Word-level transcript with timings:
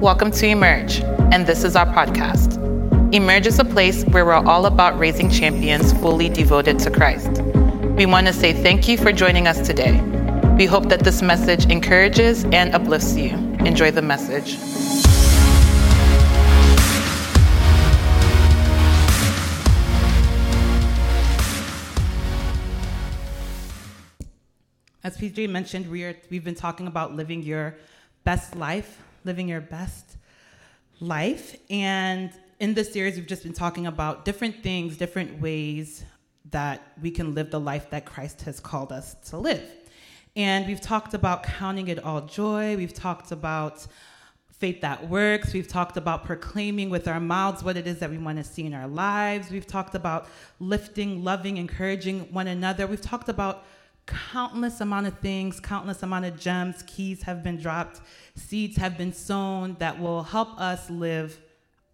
Welcome 0.00 0.30
to 0.30 0.46
Emerge, 0.46 1.00
and 1.32 1.44
this 1.44 1.64
is 1.64 1.74
our 1.74 1.84
podcast. 1.84 2.54
Emerge 3.12 3.48
is 3.48 3.58
a 3.58 3.64
place 3.64 4.04
where 4.04 4.24
we're 4.24 4.32
all 4.32 4.66
about 4.66 4.96
raising 4.96 5.28
champions 5.28 5.92
fully 5.94 6.28
devoted 6.28 6.78
to 6.78 6.90
Christ. 6.92 7.42
We 7.96 8.06
want 8.06 8.28
to 8.28 8.32
say 8.32 8.52
thank 8.52 8.86
you 8.86 8.96
for 8.96 9.10
joining 9.10 9.48
us 9.48 9.66
today. 9.66 10.00
We 10.56 10.66
hope 10.66 10.88
that 10.90 11.00
this 11.00 11.20
message 11.20 11.66
encourages 11.66 12.44
and 12.52 12.76
uplifts 12.76 13.16
you. 13.16 13.30
Enjoy 13.66 13.90
the 13.90 14.00
message. 14.00 14.54
As 25.02 25.18
PJ 25.18 25.50
mentioned, 25.50 25.90
we 25.90 26.04
are, 26.04 26.14
we've 26.30 26.44
been 26.44 26.54
talking 26.54 26.86
about 26.86 27.16
living 27.16 27.42
your 27.42 27.76
best 28.22 28.54
life, 28.54 29.02
living 29.24 29.48
your 29.48 29.60
best 29.60 30.16
life. 31.00 31.56
And 31.70 32.30
in 32.60 32.74
this 32.74 32.92
series, 32.92 33.16
we've 33.16 33.26
just 33.26 33.42
been 33.42 33.52
talking 33.52 33.86
about 33.86 34.24
different 34.24 34.62
things, 34.62 34.96
different 34.96 35.40
ways 35.40 36.04
that 36.50 36.82
we 37.02 37.10
can 37.10 37.34
live 37.34 37.50
the 37.50 37.60
life 37.60 37.90
that 37.90 38.06
Christ 38.06 38.42
has 38.42 38.58
called 38.60 38.92
us 38.92 39.14
to 39.30 39.36
live. 39.36 39.62
And 40.34 40.66
we've 40.66 40.80
talked 40.80 41.14
about 41.14 41.42
counting 41.42 41.88
it 41.88 42.02
all 42.02 42.22
joy. 42.22 42.76
We've 42.76 42.94
talked 42.94 43.32
about 43.32 43.86
faith 44.58 44.80
that 44.80 45.08
works. 45.08 45.52
We've 45.52 45.68
talked 45.68 45.96
about 45.96 46.24
proclaiming 46.24 46.90
with 46.90 47.06
our 47.06 47.20
mouths 47.20 47.62
what 47.62 47.76
it 47.76 47.86
is 47.86 48.00
that 48.00 48.10
we 48.10 48.18
want 48.18 48.38
to 48.38 48.44
see 48.44 48.66
in 48.66 48.74
our 48.74 48.88
lives. 48.88 49.50
We've 49.50 49.66
talked 49.66 49.94
about 49.94 50.26
lifting, 50.58 51.22
loving, 51.22 51.58
encouraging 51.58 52.32
one 52.32 52.48
another. 52.48 52.86
We've 52.86 53.00
talked 53.00 53.28
about 53.28 53.64
countless 54.32 54.80
amount 54.80 55.06
of 55.06 55.18
things, 55.18 55.60
countless 55.60 56.02
amount 56.02 56.24
of 56.24 56.38
gems, 56.38 56.82
keys 56.86 57.22
have 57.22 57.42
been 57.42 57.58
dropped, 57.58 58.00
seeds 58.34 58.76
have 58.76 58.96
been 58.96 59.12
sown 59.12 59.76
that 59.78 59.98
will 60.00 60.22
help 60.22 60.58
us 60.58 60.88
live 60.90 61.40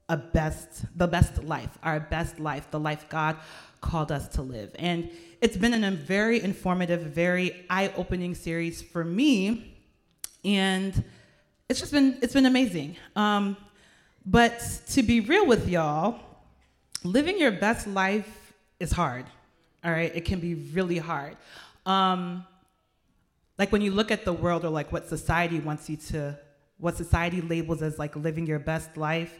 a 0.08 0.16
best, 0.16 0.84
the 0.96 1.06
best 1.06 1.42
life, 1.44 1.78
our 1.82 1.98
best 1.98 2.38
life, 2.38 2.70
the 2.70 2.80
life 2.80 3.08
God 3.08 3.36
called 3.80 4.12
us 4.12 4.28
to 4.28 4.42
live. 4.42 4.74
And 4.78 5.10
it's 5.40 5.56
been 5.56 5.84
a 5.84 5.90
very 5.90 6.42
informative, 6.42 7.00
very 7.00 7.66
eye-opening 7.68 8.34
series 8.34 8.80
for 8.80 9.04
me, 9.04 9.74
and 10.44 11.04
it's 11.68 11.80
just 11.80 11.92
been 11.92 12.18
it's 12.22 12.34
been 12.34 12.46
amazing. 12.46 12.96
Um, 13.16 13.56
but 14.26 14.58
to 14.90 15.02
be 15.02 15.20
real 15.20 15.46
with 15.46 15.68
y'all, 15.68 16.20
living 17.02 17.38
your 17.38 17.52
best 17.52 17.86
life 17.86 18.52
is 18.80 18.92
hard. 18.92 19.26
All 19.84 19.90
right, 19.90 20.14
it 20.14 20.24
can 20.24 20.40
be 20.40 20.54
really 20.54 20.98
hard. 20.98 21.36
Um, 21.86 22.46
like 23.58 23.70
when 23.70 23.82
you 23.82 23.92
look 23.92 24.10
at 24.10 24.24
the 24.24 24.32
world 24.32 24.64
or 24.64 24.70
like 24.70 24.92
what 24.92 25.08
society 25.08 25.60
wants 25.60 25.88
you 25.88 25.96
to, 25.96 26.38
what 26.78 26.96
society 26.96 27.40
labels 27.40 27.82
as 27.82 27.98
like 27.98 28.16
living 28.16 28.46
your 28.46 28.58
best 28.58 28.96
life, 28.96 29.38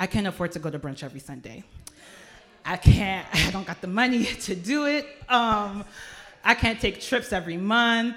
I 0.00 0.06
can't 0.06 0.26
afford 0.26 0.52
to 0.52 0.58
go 0.58 0.70
to 0.70 0.78
brunch 0.78 1.02
every 1.02 1.20
Sunday. 1.20 1.62
I 2.64 2.76
can't, 2.76 3.26
I 3.32 3.50
don't 3.50 3.66
got 3.66 3.80
the 3.80 3.86
money 3.86 4.24
to 4.46 4.54
do 4.54 4.86
it. 4.86 5.06
Um, 5.28 5.84
I 6.42 6.54
can't 6.54 6.80
take 6.80 7.00
trips 7.00 7.32
every 7.32 7.56
month. 7.56 8.16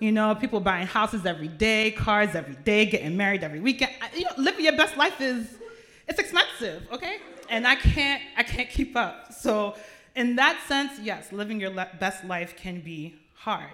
You 0.00 0.12
know, 0.12 0.34
people 0.34 0.60
buying 0.60 0.86
houses 0.86 1.26
every 1.26 1.48
day, 1.48 1.90
cars 1.90 2.34
every 2.34 2.54
day, 2.54 2.86
getting 2.86 3.16
married 3.16 3.42
every 3.42 3.58
weekend. 3.58 3.92
I, 4.00 4.16
you 4.16 4.24
know, 4.24 4.30
living 4.36 4.64
your 4.64 4.76
best 4.76 4.96
life 4.96 5.20
is, 5.20 5.56
it's 6.06 6.20
expensive, 6.20 6.86
okay? 6.92 7.18
And 7.50 7.66
I 7.66 7.74
can't, 7.74 8.22
I 8.36 8.44
can't 8.44 8.70
keep 8.70 8.96
up. 8.96 9.32
So 9.32 9.74
in 10.18 10.34
that 10.34 10.60
sense, 10.66 10.98
yes, 11.00 11.30
living 11.30 11.60
your 11.60 11.70
le- 11.70 11.88
best 12.00 12.24
life 12.24 12.56
can 12.56 12.80
be 12.80 13.14
hard. 13.34 13.70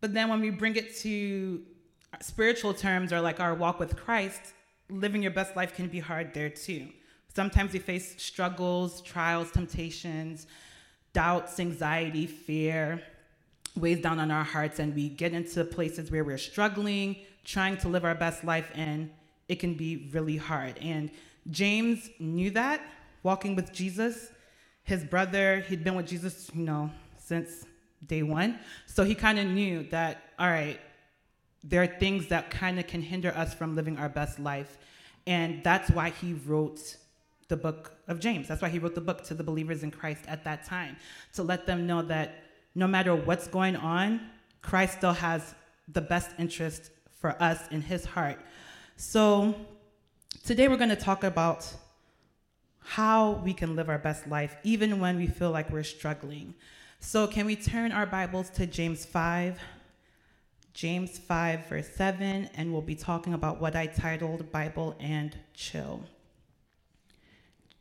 But 0.00 0.14
then 0.14 0.30
when 0.30 0.40
we 0.40 0.48
bring 0.48 0.76
it 0.76 0.96
to 1.00 1.60
spiritual 2.20 2.72
terms 2.72 3.12
or 3.12 3.20
like 3.20 3.38
our 3.38 3.54
walk 3.54 3.78
with 3.78 3.94
Christ, 3.94 4.54
living 4.88 5.22
your 5.22 5.30
best 5.30 5.54
life 5.54 5.74
can 5.74 5.88
be 5.88 6.00
hard 6.00 6.32
there 6.32 6.48
too. 6.48 6.88
Sometimes 7.34 7.74
we 7.74 7.80
face 7.80 8.14
struggles, 8.16 9.02
trials, 9.02 9.50
temptations, 9.50 10.46
doubts, 11.12 11.60
anxiety, 11.60 12.26
fear 12.26 13.02
weighs 13.76 14.00
down 14.00 14.20
on 14.20 14.30
our 14.30 14.44
hearts, 14.44 14.78
and 14.78 14.94
we 14.94 15.10
get 15.10 15.32
into 15.34 15.64
places 15.64 16.10
where 16.10 16.24
we're 16.24 16.38
struggling, 16.38 17.16
trying 17.44 17.76
to 17.78 17.88
live 17.88 18.04
our 18.04 18.14
best 18.14 18.42
life, 18.42 18.70
and 18.74 19.10
it 19.48 19.56
can 19.56 19.74
be 19.74 20.08
really 20.12 20.36
hard. 20.38 20.78
And 20.78 21.10
James 21.50 22.08
knew 22.18 22.50
that 22.52 22.80
walking 23.22 23.54
with 23.54 23.70
Jesus 23.72 24.30
his 24.84 25.04
brother, 25.04 25.60
he'd 25.68 25.84
been 25.84 25.94
with 25.94 26.06
Jesus, 26.06 26.50
you 26.54 26.64
know, 26.64 26.90
since 27.18 27.66
day 28.06 28.22
one. 28.22 28.58
So 28.86 29.04
he 29.04 29.14
kind 29.14 29.38
of 29.38 29.46
knew 29.46 29.84
that, 29.90 30.22
all 30.38 30.48
right, 30.48 30.80
there 31.64 31.82
are 31.82 31.86
things 31.86 32.26
that 32.28 32.50
kind 32.50 32.78
of 32.80 32.86
can 32.86 33.02
hinder 33.02 33.32
us 33.36 33.54
from 33.54 33.76
living 33.76 33.96
our 33.96 34.08
best 34.08 34.38
life. 34.38 34.78
And 35.26 35.62
that's 35.62 35.90
why 35.90 36.10
he 36.10 36.34
wrote 36.34 36.96
the 37.48 37.56
book 37.56 37.92
of 38.08 38.18
James. 38.18 38.48
That's 38.48 38.60
why 38.60 38.68
he 38.68 38.78
wrote 38.78 38.94
the 38.94 39.00
book 39.00 39.22
to 39.24 39.34
the 39.34 39.44
believers 39.44 39.82
in 39.82 39.90
Christ 39.90 40.24
at 40.26 40.42
that 40.44 40.64
time, 40.64 40.96
to 41.34 41.42
let 41.42 41.66
them 41.66 41.86
know 41.86 42.02
that 42.02 42.42
no 42.74 42.86
matter 42.86 43.14
what's 43.14 43.46
going 43.46 43.76
on, 43.76 44.20
Christ 44.62 44.98
still 44.98 45.12
has 45.12 45.54
the 45.88 46.00
best 46.00 46.30
interest 46.38 46.90
for 47.20 47.40
us 47.40 47.60
in 47.70 47.82
his 47.82 48.04
heart. 48.04 48.40
So 48.96 49.54
today 50.44 50.66
we're 50.66 50.76
going 50.76 50.88
to 50.88 50.96
talk 50.96 51.22
about 51.22 51.72
how 52.84 53.32
we 53.44 53.54
can 53.54 53.76
live 53.76 53.88
our 53.88 53.98
best 53.98 54.26
life, 54.26 54.56
even 54.62 55.00
when 55.00 55.16
we 55.16 55.26
feel 55.26 55.50
like 55.50 55.70
we're 55.70 55.82
struggling. 55.82 56.54
So, 57.00 57.26
can 57.26 57.46
we 57.46 57.56
turn 57.56 57.92
our 57.92 58.06
Bibles 58.06 58.50
to 58.50 58.66
James 58.66 59.04
5? 59.04 59.58
James 60.74 61.18
5, 61.18 61.66
verse 61.66 61.88
7, 61.88 62.48
and 62.54 62.72
we'll 62.72 62.80
be 62.80 62.94
talking 62.94 63.34
about 63.34 63.60
what 63.60 63.76
I 63.76 63.86
titled 63.86 64.50
Bible 64.50 64.96
and 64.98 65.36
Chill. 65.52 66.02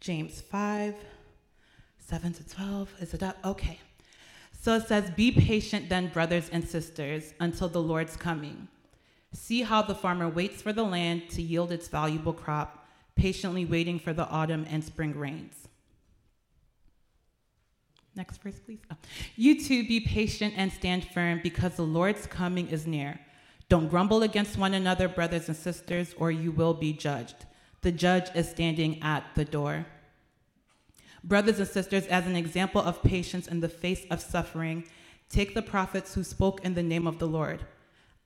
James 0.01 0.41
5, 0.41 0.95
7 2.00 2.33
to 2.33 2.50
12. 2.50 2.94
Is 3.00 3.13
it 3.13 3.23
up? 3.23 3.38
Okay. 3.45 3.79
So 4.59 4.75
it 4.75 4.88
says, 4.88 5.09
Be 5.12 5.31
patient 5.31 5.88
then, 5.88 6.07
brothers 6.07 6.50
and 6.51 6.68
sisters, 6.68 7.33
until 7.39 7.69
the 7.69 7.81
Lord's 7.81 8.18
coming. 8.18 8.68
See 9.33 9.62
how 9.62 9.81
the 9.81 9.95
farmer 9.95 10.28
waits 10.28 10.62
for 10.62 10.73
the 10.73 10.83
land 10.83 11.29
to 11.31 11.41
yield 11.41 11.72
its 11.72 11.88
valuable 11.88 12.33
crop 12.33 12.81
patiently 13.16 13.66
waiting 13.66 14.00
for 14.00 14.14
the 14.14 14.28
autumn 14.28 14.66
and 14.70 14.84
spring 14.84 15.18
rains. 15.18 15.68
Next 18.16 18.42
verse, 18.42 18.60
please. 18.60 18.80
Oh. 18.92 18.96
You 19.36 19.62
too 19.62 19.88
be 19.88 20.02
patient 20.02 20.54
and 20.58 20.72
stand 20.72 21.06
firm 21.06 21.40
because 21.42 21.76
the 21.76 21.84
Lord's 21.84 22.28
coming 22.28 22.68
is 22.68 22.86
near. 22.86 23.20
Don't 23.70 23.88
grumble 23.88 24.22
against 24.22 24.58
one 24.58 24.74
another, 24.74 25.08
brothers 25.08 25.48
and 25.48 25.56
sisters, 25.56 26.14
or 26.18 26.30
you 26.30 26.52
will 26.52 26.74
be 26.74 26.92
judged. 26.92 27.46
The 27.82 27.92
judge 27.92 28.28
is 28.36 28.50
standing 28.50 29.02
at 29.02 29.24
the 29.36 29.46
door. 29.46 29.86
Brothers 31.24 31.60
and 31.60 31.68
sisters, 31.68 32.06
as 32.08 32.26
an 32.28 32.36
example 32.36 32.82
of 32.82 33.02
patience 33.02 33.48
in 33.48 33.62
the 33.62 33.70
face 33.70 34.06
of 34.12 34.20
suffering, 34.20 34.84
take 35.30 35.54
the 35.54 35.62
prophets 35.62 36.14
who 36.14 36.24
spoke 36.24 36.66
in 36.66 36.74
the 36.74 36.84
name 36.84 37.08
of 37.08 37.20
the 37.20 37.28
Lord. 37.28 37.62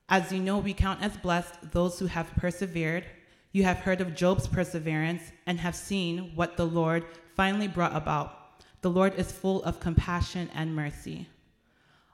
As 0.10 0.32
you 0.32 0.40
know, 0.40 0.58
we 0.58 0.74
count 0.74 1.04
as 1.04 1.18
blessed 1.18 1.72
those 1.72 2.00
who 2.00 2.08
have 2.08 2.36
persevered. 2.36 3.06
You 3.56 3.64
have 3.64 3.78
heard 3.78 4.02
of 4.02 4.16
Job's 4.16 4.48
perseverance 4.48 5.32
and 5.46 5.58
have 5.62 5.78
seen 5.78 6.34
what 6.36 6.58
the 6.58 6.66
Lord 6.66 7.06
finally 7.38 7.70
brought 7.70 7.96
about. 7.96 8.62
The 8.82 8.90
Lord 8.90 9.16
is 9.16 9.32
full 9.32 9.64
of 9.64 9.80
compassion 9.80 10.50
and 10.54 10.76
mercy. 10.76 11.30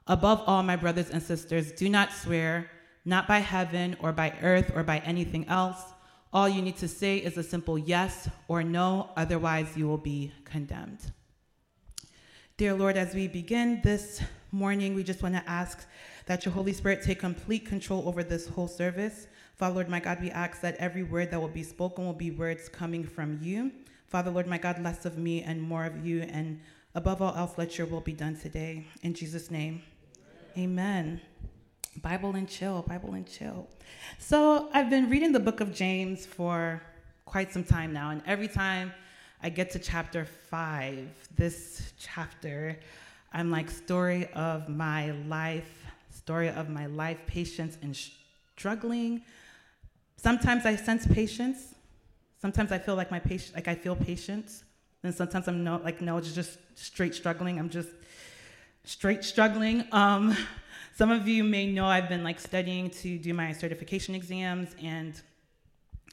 Above 0.06 0.44
all, 0.46 0.62
my 0.62 0.76
brothers 0.76 1.10
and 1.10 1.20
sisters, 1.20 1.72
do 1.72 1.88
not 1.88 2.12
swear, 2.12 2.70
not 3.04 3.26
by 3.26 3.40
heaven 3.40 3.96
or 3.98 4.12
by 4.12 4.32
earth 4.40 4.70
or 4.72 4.84
by 4.84 4.98
anything 4.98 5.44
else. 5.48 5.82
All 6.32 6.48
you 6.48 6.62
need 6.62 6.76
to 6.76 6.86
say 6.86 7.16
is 7.16 7.36
a 7.36 7.42
simple 7.42 7.76
yes 7.76 8.28
or 8.46 8.62
no, 8.62 9.10
otherwise, 9.16 9.76
you 9.76 9.88
will 9.88 9.98
be 9.98 10.30
condemned. 10.44 11.00
Dear 12.56 12.74
Lord, 12.74 12.96
as 12.96 13.14
we 13.16 13.26
begin 13.26 13.80
this 13.82 14.22
morning, 14.52 14.94
we 14.94 15.02
just 15.02 15.24
want 15.24 15.34
to 15.34 15.50
ask 15.50 15.88
that 16.26 16.44
your 16.44 16.54
Holy 16.54 16.72
Spirit 16.72 17.02
take 17.02 17.18
complete 17.18 17.66
control 17.66 18.06
over 18.06 18.22
this 18.22 18.46
whole 18.46 18.68
service. 18.68 19.26
Father, 19.54 19.74
Lord, 19.74 19.88
my 19.88 20.00
God, 20.00 20.20
we 20.20 20.30
ask 20.30 20.60
that 20.62 20.76
every 20.76 21.02
word 21.02 21.30
that 21.30 21.40
will 21.40 21.48
be 21.48 21.62
spoken 21.62 22.04
will 22.04 22.12
be 22.12 22.30
words 22.30 22.68
coming 22.68 23.04
from 23.04 23.38
you. 23.42 23.70
Father, 24.08 24.30
Lord, 24.30 24.46
my 24.46 24.58
God, 24.58 24.82
less 24.82 25.04
of 25.04 25.18
me 25.18 25.42
and 25.42 25.62
more 25.62 25.84
of 25.84 26.04
you. 26.04 26.22
And 26.22 26.60
above 26.94 27.22
all 27.22 27.34
else, 27.36 27.56
let 27.56 27.78
your 27.78 27.86
will 27.86 28.00
be 28.00 28.12
done 28.12 28.36
today. 28.36 28.86
In 29.02 29.14
Jesus' 29.14 29.50
name, 29.50 29.82
amen. 30.56 31.20
amen. 31.20 31.20
Bible 32.00 32.34
and 32.34 32.48
chill, 32.48 32.82
Bible 32.82 33.12
and 33.14 33.26
chill. 33.26 33.68
So 34.18 34.70
I've 34.72 34.88
been 34.88 35.10
reading 35.10 35.32
the 35.32 35.40
book 35.40 35.60
of 35.60 35.74
James 35.74 36.24
for 36.24 36.82
quite 37.26 37.52
some 37.52 37.64
time 37.64 37.92
now. 37.92 38.10
And 38.10 38.22
every 38.26 38.48
time 38.48 38.92
I 39.42 39.50
get 39.50 39.70
to 39.72 39.78
chapter 39.78 40.24
five, 40.24 41.08
this 41.36 41.92
chapter, 41.98 42.78
I'm 43.32 43.50
like, 43.50 43.70
story 43.70 44.28
of 44.34 44.68
my 44.68 45.10
life, 45.26 45.86
story 46.10 46.48
of 46.48 46.68
my 46.68 46.86
life, 46.86 47.18
patience 47.26 47.76
and 47.82 47.96
struggling 48.56 49.22
Sometimes 50.22 50.64
I 50.66 50.76
sense 50.76 51.04
patience. 51.04 51.74
Sometimes 52.40 52.70
I 52.70 52.78
feel 52.78 52.94
like 52.94 53.10
my 53.10 53.18
patient, 53.18 53.56
like 53.56 53.66
I 53.66 53.74
feel 53.74 53.96
patience. 53.96 54.62
And 55.02 55.12
sometimes 55.12 55.48
I'm 55.48 55.64
no, 55.64 55.80
like, 55.82 56.00
no, 56.00 56.16
it's 56.16 56.32
just 56.32 56.58
straight 56.76 57.12
struggling. 57.12 57.58
I'm 57.58 57.68
just 57.68 57.88
straight 58.84 59.24
struggling. 59.24 59.84
Um, 59.90 60.36
some 60.94 61.10
of 61.10 61.26
you 61.26 61.42
may 61.42 61.66
know 61.66 61.86
I've 61.86 62.08
been 62.08 62.22
like 62.22 62.38
studying 62.38 62.88
to 62.90 63.18
do 63.18 63.34
my 63.34 63.52
certification 63.52 64.14
exams, 64.14 64.76
and 64.80 65.20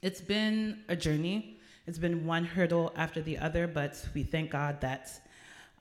it's 0.01 0.21
been 0.21 0.79
a 0.89 0.95
journey. 0.95 1.59
It's 1.85 1.99
been 1.99 2.25
one 2.25 2.45
hurdle 2.45 2.91
after 2.95 3.21
the 3.21 3.37
other, 3.37 3.67
but 3.67 4.03
we 4.15 4.23
thank 4.23 4.49
God 4.49 4.81
that 4.81 5.11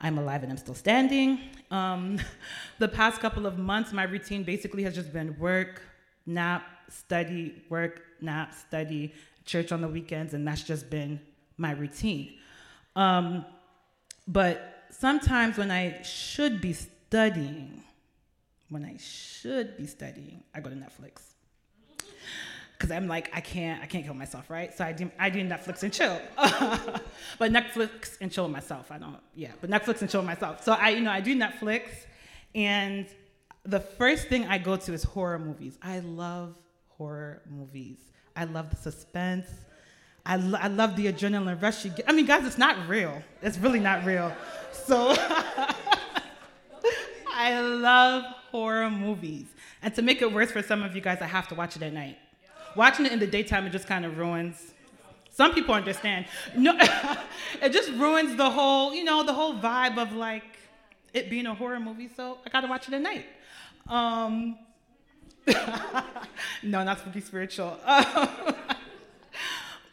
I'm 0.01 0.19
alive 0.19 0.43
and 0.43 0.51
I'm 0.51 0.57
still 0.57 0.75
standing. 0.75 1.39
Um, 1.71 2.19
the 2.77 2.89
past 2.89 3.21
couple 3.21 3.47
of 3.47 3.57
months, 3.57 3.91
my 3.91 4.03
routine 4.03 4.43
basically 4.43 4.83
has 4.83 4.93
just 4.93 5.11
been 5.11 5.35
work, 5.39 5.81
nap, 6.27 6.63
study, 6.89 7.61
work, 7.69 8.01
nap, 8.21 8.53
study, 8.53 9.13
church 9.45 9.71
on 9.71 9.81
the 9.81 9.87
weekends, 9.87 10.33
and 10.33 10.47
that's 10.47 10.63
just 10.63 10.89
been 10.89 11.19
my 11.57 11.71
routine. 11.71 12.35
Um, 12.95 13.45
but 14.27 14.85
sometimes 14.91 15.57
when 15.57 15.71
I 15.71 16.01
should 16.03 16.61
be 16.61 16.73
studying, 16.73 17.83
when 18.69 18.85
I 18.85 18.97
should 18.97 19.77
be 19.77 19.87
studying, 19.87 20.43
I 20.53 20.59
go 20.59 20.69
to 20.69 20.75
Netflix. 20.75 21.23
Cause 22.77 22.91
I'm 22.91 23.09
like, 23.09 23.29
I 23.33 23.41
can't, 23.41 23.83
I 23.83 23.87
can't 23.87 24.05
kill 24.05 24.13
myself, 24.13 24.49
right? 24.49 24.73
So 24.73 24.85
I 24.85 24.93
do, 24.93 25.11
I 25.19 25.29
do 25.29 25.41
Netflix 25.41 25.83
and 25.83 25.91
chill. 25.91 26.17
but 26.37 27.51
Netflix 27.51 28.17
and 28.21 28.31
chill 28.31 28.47
myself. 28.47 28.89
I 28.89 28.97
don't, 28.97 29.17
yeah, 29.35 29.51
but 29.59 29.69
Netflix 29.69 29.99
and 30.01 30.09
chill 30.09 30.21
myself. 30.21 30.63
So 30.63 30.71
I, 30.71 30.91
you 30.91 31.01
know, 31.01 31.11
I 31.11 31.19
do 31.19 31.35
Netflix, 31.35 31.89
and 32.55 33.05
the 33.65 33.81
first 33.81 34.27
thing 34.29 34.45
I 34.45 34.59
go 34.59 34.77
to 34.77 34.93
is 34.93 35.03
horror 35.03 35.39
movies. 35.39 35.77
I 35.81 35.99
love 35.99 36.55
horror 36.99 37.41
movies. 37.49 37.97
I 38.35 38.43
love 38.43 38.69
the 38.69 38.75
suspense. 38.75 39.47
I, 40.25 40.35
lo- 40.35 40.59
I 40.61 40.67
love 40.67 40.95
the 40.95 41.11
adrenaline 41.11 41.59
rush 41.59 41.85
you 41.85 41.91
get. 41.91 42.07
I 42.07 42.11
mean, 42.11 42.27
guys, 42.27 42.45
it's 42.45 42.59
not 42.59 42.87
real. 42.87 43.23
It's 43.41 43.57
really 43.57 43.79
not 43.79 44.05
real. 44.05 44.31
So 44.71 45.15
I 47.33 47.59
love 47.59 48.25
horror 48.51 48.91
movies. 48.91 49.47
And 49.81 49.95
to 49.95 50.01
make 50.01 50.21
it 50.21 50.31
worse 50.31 50.51
for 50.51 50.61
some 50.61 50.83
of 50.83 50.93
you 50.93 51.01
guys, 51.01 51.19
I 51.21 51.25
have 51.25 51.47
to 51.47 51.55
watch 51.55 51.75
it 51.77 51.81
at 51.81 51.93
night. 51.93 52.17
Watching 52.75 53.05
it 53.05 53.13
in 53.13 53.19
the 53.19 53.27
daytime, 53.27 53.65
it 53.65 53.71
just 53.71 53.87
kind 53.87 54.05
of 54.05 54.17
ruins. 54.17 54.73
Some 55.31 55.53
people 55.53 55.73
understand. 55.73 56.25
No, 56.55 56.77
it 57.61 57.71
just 57.71 57.91
ruins 57.93 58.35
the 58.35 58.49
whole, 58.49 58.93
you 58.93 59.05
know, 59.05 59.23
the 59.23 59.33
whole 59.33 59.53
vibe 59.55 59.97
of 59.97 60.11
like 60.13 60.43
it 61.13 61.29
being 61.29 61.45
a 61.45 61.55
horror 61.55 61.79
movie. 61.79 62.09
So 62.13 62.39
I 62.45 62.49
got 62.49 62.61
to 62.61 62.67
watch 62.67 62.89
it 62.89 62.93
at 62.93 63.01
night. 63.01 63.25
Um, 63.87 64.57
no, 66.63 66.83
not 66.83 66.99
spooky 66.99 67.21
spiritual. 67.21 67.77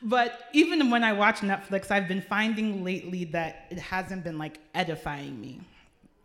but 0.03 0.49
even 0.53 0.91
when 0.91 1.05
I 1.05 1.13
watch 1.13 1.41
Netflix, 1.41 1.91
I've 1.91 2.09
been 2.09 2.23
finding 2.23 2.85
lately 2.85 3.25
that 3.27 3.67
it 3.71 3.79
hasn't 3.79 4.25
been 4.25 4.39
like 4.39 4.59
edifying 4.75 5.41
me. 5.41 5.61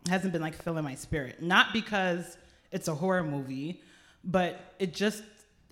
It 0.06 0.10
hasn't 0.10 0.32
been 0.32 0.42
like 0.42 0.54
filling 0.54 0.84
my 0.84 0.94
spirit. 0.94 1.42
Not 1.42 1.72
because 1.72 2.36
it's 2.70 2.88
a 2.88 2.94
horror 2.94 3.22
movie, 3.22 3.82
but 4.24 4.74
it 4.78 4.94
just 4.94 5.22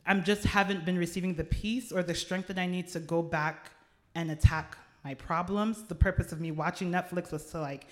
I'm 0.06 0.24
just 0.24 0.44
haven't 0.44 0.84
been 0.84 0.98
receiving 0.98 1.34
the 1.34 1.44
peace 1.44 1.92
or 1.92 2.02
the 2.02 2.14
strength 2.14 2.48
that 2.48 2.58
I 2.58 2.66
need 2.66 2.88
to 2.88 3.00
go 3.00 3.22
back 3.22 3.70
and 4.14 4.30
attack 4.30 4.76
my 5.04 5.14
problems. 5.14 5.84
The 5.84 5.94
purpose 5.94 6.32
of 6.32 6.40
me 6.40 6.50
watching 6.50 6.90
Netflix 6.90 7.32
was 7.32 7.44
to 7.46 7.60
like 7.60 7.86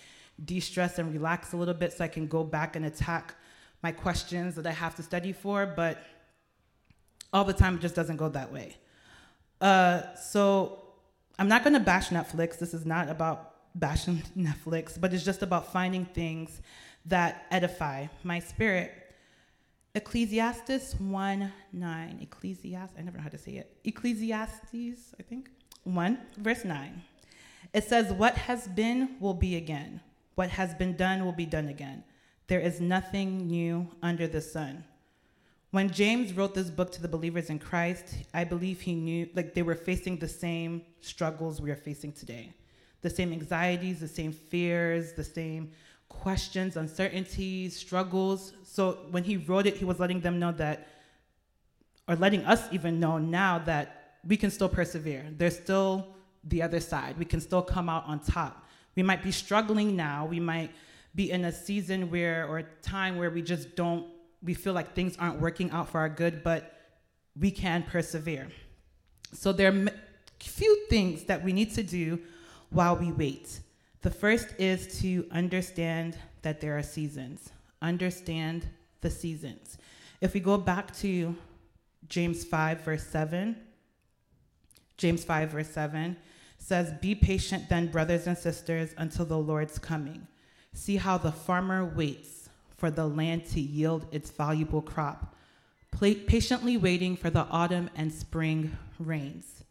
de-stress 0.45 0.99
and 0.99 1.13
relax 1.13 1.53
a 1.53 1.57
little 1.57 1.75
bit 1.75 1.93
so 1.93 2.05
I 2.05 2.09
can 2.09 2.27
go 2.27 2.45
back 2.45 2.77
and 2.77 2.87
attack 2.87 3.35
my 3.83 3.93
questions 3.93 4.55
that 4.57 4.67
I 4.67 4.73
have 4.73 4.95
to 4.97 5.03
study 5.03 5.33
for, 5.33 5.67
but 5.67 6.03
all 7.33 7.45
the 7.45 7.53
time 7.53 7.77
it 7.77 7.81
just 7.81 7.95
doesn't 7.95 8.17
go 8.17 8.29
that 8.31 8.53
way. 8.53 8.77
Uh, 9.61 10.15
so 10.15 10.83
I'm 11.39 11.49
not 11.49 11.63
going 11.63 11.75
to 11.75 11.81
bash 11.81 12.09
Netflix. 12.09 12.59
This 12.59 12.75
is 12.75 12.85
not 12.85 13.09
about 13.09 13.55
bashing 13.75 14.23
Netflix, 14.37 15.01
but 15.01 15.13
it's 15.13 15.25
just 15.25 15.43
about 15.43 15.73
finding 15.73 16.05
things 16.05 16.61
that 17.07 17.47
edify 17.51 18.07
my 18.23 18.39
spirit. 18.39 18.93
Ecclesiastes 19.95 20.95
1 21.01 21.53
9. 21.73 22.19
Ecclesiastes, 22.23 22.95
I 22.99 23.03
never 23.03 23.17
know 23.17 23.23
how 23.23 23.31
to 23.31 23.39
say 23.39 23.53
it. 23.53 23.77
Ecclesiastes, 23.85 25.15
I 25.19 25.23
think, 25.23 25.51
1, 25.85 26.19
verse 26.37 26.65
9. 26.65 27.03
It 27.73 27.85
says, 27.85 28.13
What 28.13 28.35
has 28.35 28.69
been 28.69 29.17
will 29.21 29.35
be 29.35 29.57
again. 29.57 30.01
What 30.35 30.51
has 30.51 30.75
been 30.75 30.97
done 30.97 31.25
will 31.25 31.33
be 31.33 31.47
done 31.47 31.69
again. 31.69 32.05
There 32.49 32.61
is 32.61 32.81
nothing 32.81 33.47
new 33.47 33.89
under 34.03 34.27
the 34.27 34.41
sun. 34.41 34.85
When 35.71 35.91
James 35.91 36.33
wrote 36.33 36.55
this 36.55 36.71
book 36.71 36.91
to 36.93 37.03
the 37.03 37.09
believers 37.09 37.51
in 37.51 37.59
Christ, 37.59 38.15
I 38.33 38.45
believe 38.45 38.81
he 38.81 38.95
knew, 38.95 39.29
like, 39.35 39.53
they 39.53 39.63
were 39.63 39.75
facing 39.75 40.17
the 40.17 40.29
same 40.29 40.83
struggles 41.03 41.61
we 41.61 41.71
are 41.71 41.77
facing 41.77 42.13
today 42.13 42.55
the 43.01 43.11
same 43.11 43.33
anxieties, 43.33 44.01
the 44.01 44.09
same 44.09 44.33
fears, 44.33 45.13
the 45.13 45.23
same 45.23 45.71
questions, 46.09 46.77
uncertainties, 46.77 47.77
struggles. 47.77 48.53
So 48.65 48.99
when 49.13 49.23
he 49.23 49.37
wrote 49.37 49.67
it, 49.67 49.77
he 49.77 49.85
was 49.85 50.01
letting 50.01 50.21
them 50.21 50.39
know 50.39 50.53
that, 50.53 50.89
or 52.09 52.17
letting 52.17 52.45
us 52.45 52.67
even 52.73 52.99
know 52.99 53.19
now 53.19 53.61
that 53.61 54.17
we 54.27 54.37
can 54.37 54.51
still 54.51 54.69
persevere. 54.69 55.27
There's 55.31 55.57
still 55.57 56.09
the 56.43 56.63
other 56.63 56.81
side. 56.81 57.17
We 57.19 57.25
can 57.25 57.41
still 57.41 57.63
come 57.63 57.89
out 57.89 58.05
on 58.07 58.19
top. 58.21 58.67
We 58.97 59.03
might 59.05 59.23
be 59.23 59.31
struggling 59.31 59.95
now. 59.95 60.27
We 60.27 60.41
might 60.41 60.73
be 61.15 61.31
in 61.31 61.45
a 61.45 61.53
season 61.53 62.11
where, 62.11 62.47
or 62.47 62.59
a 62.59 62.65
time 62.83 63.17
where 63.17 63.31
we 63.31 63.43
just 63.43 63.75
don't 63.75 64.07
we 64.43 64.55
feel 64.55 64.73
like 64.73 64.95
things 64.95 65.17
aren't 65.19 65.41
working 65.41 65.71
out 65.71 65.89
for 65.89 65.99
our 65.99 66.09
good, 66.09 66.43
but 66.43 66.75
we 67.39 67.51
can 67.51 67.83
persevere. 67.83 68.49
So 69.33 69.53
there 69.53 69.73
are 69.73 69.87
few 70.41 70.87
things 70.89 71.25
that 71.25 71.43
we 71.43 71.53
need 71.53 71.75
to 71.75 71.83
do 71.83 72.21
while 72.71 72.97
we 72.97 73.13
wait. 73.13 73.61
The 74.03 74.11
first 74.11 74.55
is 74.59 75.01
to 75.01 75.27
understand 75.33 76.17
that 76.43 76.61
there 76.61 76.79
are 76.79 76.83
seasons. 76.83 77.51
Understand 77.83 78.67
the 79.01 79.11
seasons. 79.11 79.79
If 80.21 80.35
we 80.35 80.41
go 80.41 80.57
back 80.57 80.95
to 80.99 81.35
James 82.09 82.45
5, 82.45 82.81
verse 82.83 83.05
7, 83.05 83.57
James 84.97 85.25
5, 85.25 85.51
verse 85.51 85.69
7 85.69 86.17
says, 86.59 86.93
Be 87.01 87.15
patient 87.15 87.69
then, 87.69 87.89
brothers 87.89 88.27
and 88.27 88.37
sisters, 88.37 88.95
until 88.97 89.25
the 89.25 89.39
Lord's 89.39 89.79
coming. 89.79 90.27
See 90.75 90.97
how 90.97 91.19
the 91.19 91.33
farmer 91.33 91.85
waits 91.85 92.49
for 92.77 92.91
the 92.91 93.07
land 93.07 93.45
to 93.47 93.61
yield 93.61 94.07
its 94.13 94.31
valuable 94.31 94.81
crop, 94.81 95.35
patiently 96.01 96.77
waiting 96.77 97.17
for 97.17 97.31
the 97.31 97.45
autumn 97.51 97.91
and 97.97 98.13
spring 98.13 98.77
rains. 98.99 99.65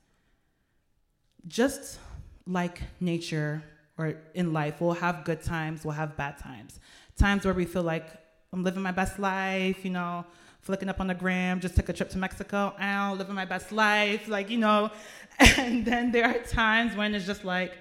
Just 1.48 2.00
like 2.46 2.82
nature 3.00 3.64
or 3.98 4.16
in 4.34 4.54
life, 4.54 4.82
we'll 4.82 4.94
have 4.94 5.24
good 5.24 5.42
times, 5.42 5.86
we'll 5.86 5.94
have 5.94 6.18
bad 6.18 6.38
times. 6.38 6.80
Times 7.18 7.46
where 7.46 7.54
we 7.54 7.66
feel 7.66 7.84
like 7.84 8.06
I'm 8.52 8.64
living 8.64 8.84
my 8.84 8.92
best 8.92 9.20
life, 9.20 9.84
you 9.84 9.92
know, 9.92 10.26
flicking 10.62 10.90
up 10.90 11.00
on 11.00 11.08
the 11.08 11.14
gram, 11.14 11.60
just 11.62 11.76
took 11.76 11.90
a 11.90 11.94
trip 11.94 12.10
to 12.10 12.18
Mexico, 12.18 12.76
ow, 12.80 13.14
living 13.14 13.36
my 13.36 13.46
best 13.46 13.72
life, 13.72 14.28
like, 14.28 14.50
you 14.50 14.58
know. 14.58 14.92
And 15.40 15.86
then 15.86 16.12
there 16.12 16.26
are 16.26 16.40
times 16.40 16.96
when 16.96 17.14
it's 17.14 17.26
just 17.26 17.46
like, 17.46 17.78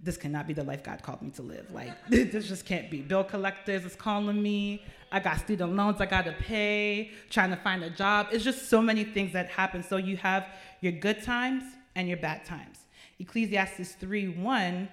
this 0.00 0.16
cannot 0.16 0.46
be 0.46 0.52
the 0.52 0.62
life 0.62 0.82
God 0.82 1.02
called 1.02 1.22
me 1.22 1.30
to 1.30 1.42
live. 1.42 1.70
Like, 1.72 1.92
this 2.08 2.48
just 2.48 2.66
can't 2.66 2.90
be. 2.90 3.00
Bill 3.00 3.24
collectors 3.24 3.84
is 3.84 3.96
calling 3.96 4.42
me. 4.42 4.84
I 5.10 5.20
got 5.20 5.38
student 5.40 5.74
loans 5.74 6.00
I 6.00 6.06
got 6.06 6.24
to 6.26 6.32
pay, 6.32 7.12
trying 7.30 7.50
to 7.50 7.56
find 7.56 7.82
a 7.82 7.90
job. 7.90 8.28
It's 8.32 8.44
just 8.44 8.68
so 8.68 8.82
many 8.82 9.04
things 9.04 9.32
that 9.32 9.48
happen. 9.48 9.82
So 9.82 9.96
you 9.96 10.16
have 10.18 10.46
your 10.80 10.92
good 10.92 11.22
times 11.22 11.64
and 11.94 12.08
your 12.08 12.18
bad 12.18 12.44
times. 12.44 12.78
Ecclesiastes 13.18 13.92
3 13.94 14.28
1 14.28 14.88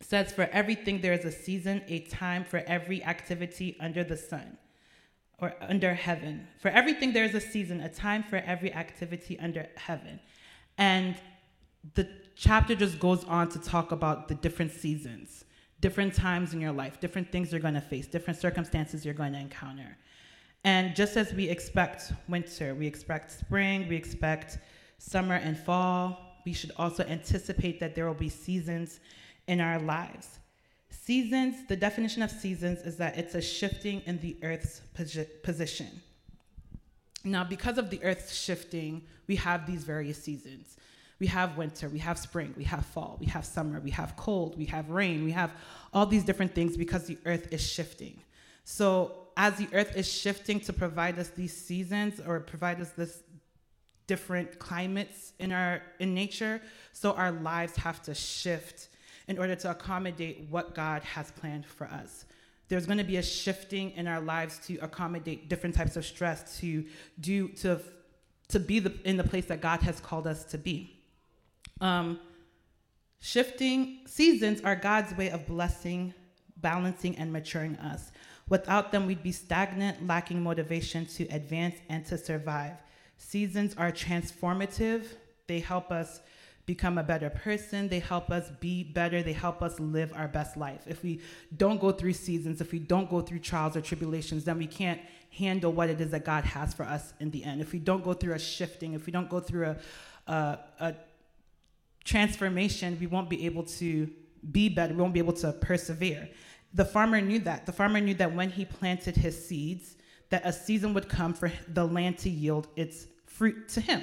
says, 0.00 0.32
For 0.32 0.44
everything 0.52 1.00
there 1.00 1.12
is 1.12 1.24
a 1.24 1.32
season, 1.32 1.82
a 1.88 2.00
time 2.00 2.44
for 2.44 2.58
every 2.66 3.02
activity 3.04 3.76
under 3.80 4.04
the 4.04 4.16
sun 4.16 4.58
or 5.38 5.54
under 5.60 5.94
heaven. 5.94 6.46
For 6.58 6.68
everything 6.68 7.12
there 7.12 7.24
is 7.24 7.34
a 7.34 7.40
season, 7.40 7.80
a 7.80 7.88
time 7.88 8.22
for 8.22 8.36
every 8.36 8.72
activity 8.72 9.38
under 9.38 9.66
heaven. 9.76 10.20
And 10.76 11.16
the 11.94 12.08
chapter 12.40 12.74
just 12.74 12.98
goes 12.98 13.22
on 13.24 13.50
to 13.50 13.58
talk 13.58 13.92
about 13.92 14.26
the 14.26 14.34
different 14.34 14.72
seasons, 14.72 15.44
different 15.82 16.14
times 16.14 16.54
in 16.54 16.60
your 16.60 16.72
life, 16.72 16.98
different 16.98 17.30
things 17.30 17.52
you're 17.52 17.60
going 17.60 17.74
to 17.74 17.82
face, 17.82 18.06
different 18.06 18.40
circumstances 18.40 19.04
you're 19.04 19.12
going 19.12 19.34
to 19.34 19.38
encounter. 19.38 19.94
And 20.64 20.96
just 20.96 21.18
as 21.18 21.34
we 21.34 21.50
expect 21.50 22.12
winter, 22.28 22.74
we 22.74 22.86
expect 22.86 23.30
spring, 23.30 23.86
we 23.88 23.96
expect 23.96 24.56
summer 24.96 25.34
and 25.34 25.56
fall, 25.58 26.18
we 26.46 26.54
should 26.54 26.72
also 26.78 27.04
anticipate 27.04 27.78
that 27.80 27.94
there 27.94 28.06
will 28.06 28.14
be 28.14 28.30
seasons 28.30 29.00
in 29.46 29.60
our 29.60 29.78
lives. 29.78 30.38
Seasons, 30.88 31.66
the 31.68 31.76
definition 31.76 32.22
of 32.22 32.30
seasons 32.30 32.80
is 32.80 32.96
that 32.96 33.18
it's 33.18 33.34
a 33.34 33.42
shifting 33.42 34.00
in 34.06 34.18
the 34.20 34.38
earth's 34.42 34.80
position. 35.42 35.88
Now, 37.22 37.44
because 37.44 37.76
of 37.76 37.90
the 37.90 38.02
earth's 38.02 38.34
shifting, 38.34 39.02
we 39.26 39.36
have 39.36 39.66
these 39.66 39.84
various 39.84 40.22
seasons. 40.22 40.78
We 41.20 41.26
have 41.26 41.58
winter, 41.58 41.88
we 41.90 41.98
have 41.98 42.18
spring, 42.18 42.54
we 42.56 42.64
have 42.64 42.84
fall, 42.86 43.18
we 43.20 43.26
have 43.26 43.44
summer, 43.44 43.78
we 43.78 43.90
have 43.90 44.16
cold, 44.16 44.56
we 44.56 44.64
have 44.66 44.88
rain, 44.88 45.22
we 45.22 45.32
have 45.32 45.52
all 45.92 46.06
these 46.06 46.24
different 46.24 46.54
things 46.54 46.78
because 46.78 47.04
the 47.04 47.18
earth 47.26 47.52
is 47.52 47.60
shifting. 47.60 48.18
So, 48.64 49.12
as 49.36 49.56
the 49.56 49.68
earth 49.72 49.96
is 49.96 50.10
shifting 50.10 50.60
to 50.60 50.72
provide 50.72 51.18
us 51.18 51.28
these 51.28 51.54
seasons 51.54 52.20
or 52.26 52.40
provide 52.40 52.80
us 52.80 52.90
this 52.90 53.22
different 54.06 54.58
climates 54.58 55.34
in 55.38 55.52
our 55.52 55.82
in 55.98 56.14
nature, 56.14 56.60
so 56.92 57.12
our 57.12 57.32
lives 57.32 57.76
have 57.76 58.02
to 58.02 58.14
shift 58.14 58.88
in 59.28 59.38
order 59.38 59.54
to 59.54 59.70
accommodate 59.70 60.46
what 60.50 60.74
God 60.74 61.02
has 61.02 61.30
planned 61.32 61.66
for 61.66 61.86
us. 61.86 62.24
There's 62.68 62.86
going 62.86 62.98
to 62.98 63.04
be 63.04 63.18
a 63.18 63.22
shifting 63.22 63.90
in 63.92 64.06
our 64.06 64.20
lives 64.20 64.58
to 64.66 64.78
accommodate 64.78 65.48
different 65.48 65.74
types 65.74 65.96
of 65.96 66.04
stress, 66.04 66.58
to 66.60 66.86
do 67.20 67.48
to 67.48 67.80
to 68.48 68.58
be 68.58 68.80
the, 68.80 68.92
in 69.04 69.16
the 69.16 69.24
place 69.24 69.46
that 69.46 69.60
God 69.60 69.80
has 69.82 70.00
called 70.00 70.26
us 70.26 70.44
to 70.44 70.58
be. 70.58 70.99
Um, 71.80 72.20
shifting 73.20 74.00
seasons 74.06 74.60
are 74.62 74.76
God's 74.76 75.16
way 75.16 75.30
of 75.30 75.46
blessing, 75.46 76.14
balancing, 76.56 77.16
and 77.16 77.32
maturing 77.32 77.76
us. 77.76 78.12
Without 78.48 78.92
them, 78.92 79.06
we'd 79.06 79.22
be 79.22 79.32
stagnant, 79.32 80.06
lacking 80.06 80.42
motivation 80.42 81.06
to 81.06 81.26
advance 81.28 81.76
and 81.88 82.04
to 82.06 82.18
survive. 82.18 82.72
Seasons 83.16 83.74
are 83.76 83.92
transformative, 83.92 85.04
they 85.46 85.60
help 85.60 85.90
us 85.90 86.20
become 86.70 86.98
a 86.98 87.02
better 87.02 87.30
person. 87.30 87.88
They 87.88 87.98
help 87.98 88.30
us 88.30 88.48
be 88.60 88.84
better. 88.84 89.24
They 89.24 89.32
help 89.32 89.60
us 89.60 89.80
live 89.80 90.12
our 90.14 90.28
best 90.28 90.56
life. 90.56 90.82
If 90.86 91.02
we 91.02 91.20
don't 91.56 91.80
go 91.80 91.90
through 91.90 92.12
seasons, 92.12 92.60
if 92.60 92.70
we 92.70 92.78
don't 92.78 93.10
go 93.10 93.20
through 93.20 93.40
trials 93.40 93.76
or 93.76 93.80
tribulations, 93.80 94.44
then 94.44 94.56
we 94.56 94.68
can't 94.68 95.00
handle 95.30 95.72
what 95.72 95.90
it 95.90 96.00
is 96.00 96.10
that 96.12 96.24
God 96.24 96.44
has 96.44 96.72
for 96.72 96.84
us 96.84 97.12
in 97.18 97.32
the 97.32 97.42
end. 97.42 97.60
If 97.60 97.72
we 97.72 97.80
don't 97.80 98.04
go 98.04 98.12
through 98.12 98.34
a 98.34 98.38
shifting, 98.38 98.92
if 98.92 99.06
we 99.06 99.12
don't 99.12 99.28
go 99.28 99.40
through 99.40 99.66
a, 99.66 99.76
a, 100.32 100.58
a 100.78 100.94
transformation, 102.10 102.98
we 103.00 103.06
won't 103.06 103.30
be 103.30 103.46
able 103.46 103.62
to 103.62 104.10
be 104.50 104.68
better. 104.68 104.92
We 104.94 105.00
won't 105.00 105.14
be 105.14 105.20
able 105.20 105.38
to 105.44 105.52
persevere. 105.52 106.28
The 106.74 106.84
farmer 106.84 107.20
knew 107.20 107.40
that. 107.40 107.66
The 107.66 107.72
farmer 107.72 108.00
knew 108.00 108.14
that 108.14 108.34
when 108.34 108.50
he 108.50 108.64
planted 108.64 109.16
his 109.16 109.36
seeds, 109.48 109.96
that 110.30 110.42
a 110.44 110.52
season 110.52 110.94
would 110.94 111.08
come 111.08 111.34
for 111.34 111.52
the 111.68 111.84
land 111.84 112.18
to 112.18 112.30
yield 112.30 112.68
its 112.76 113.06
fruit 113.26 113.68
to 113.70 113.80
him. 113.80 114.02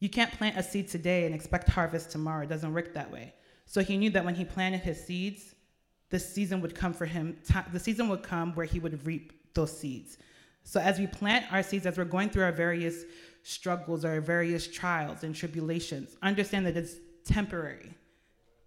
You 0.00 0.08
can't 0.08 0.32
plant 0.32 0.56
a 0.58 0.62
seed 0.62 0.88
today 0.88 1.26
and 1.26 1.34
expect 1.34 1.68
harvest 1.68 2.10
tomorrow. 2.10 2.44
It 2.44 2.48
doesn't 2.48 2.74
work 2.74 2.94
that 2.94 3.10
way. 3.10 3.34
So 3.66 3.82
he 3.82 3.96
knew 3.96 4.10
that 4.10 4.24
when 4.24 4.34
he 4.34 4.44
planted 4.44 4.80
his 4.80 5.02
seeds, 5.02 5.54
the 6.10 6.18
season 6.18 6.60
would 6.60 6.74
come 6.74 6.92
for 6.92 7.06
him. 7.06 7.36
The 7.72 7.80
season 7.80 8.08
would 8.08 8.22
come 8.22 8.54
where 8.54 8.66
he 8.66 8.78
would 8.78 9.06
reap 9.06 9.32
those 9.54 9.76
seeds. 9.76 10.18
So 10.62 10.80
as 10.80 10.98
we 10.98 11.06
plant 11.06 11.50
our 11.52 11.62
seeds, 11.62 11.86
as 11.86 11.96
we're 11.96 12.04
going 12.04 12.28
through 12.30 12.44
our 12.44 12.52
various 12.52 13.04
struggles, 13.44 14.04
or 14.04 14.20
various 14.20 14.66
trials 14.66 15.22
and 15.22 15.34
tribulations, 15.34 16.16
understand 16.22 16.66
that 16.66 16.76
it's 16.76 16.96
temporary. 17.24 17.94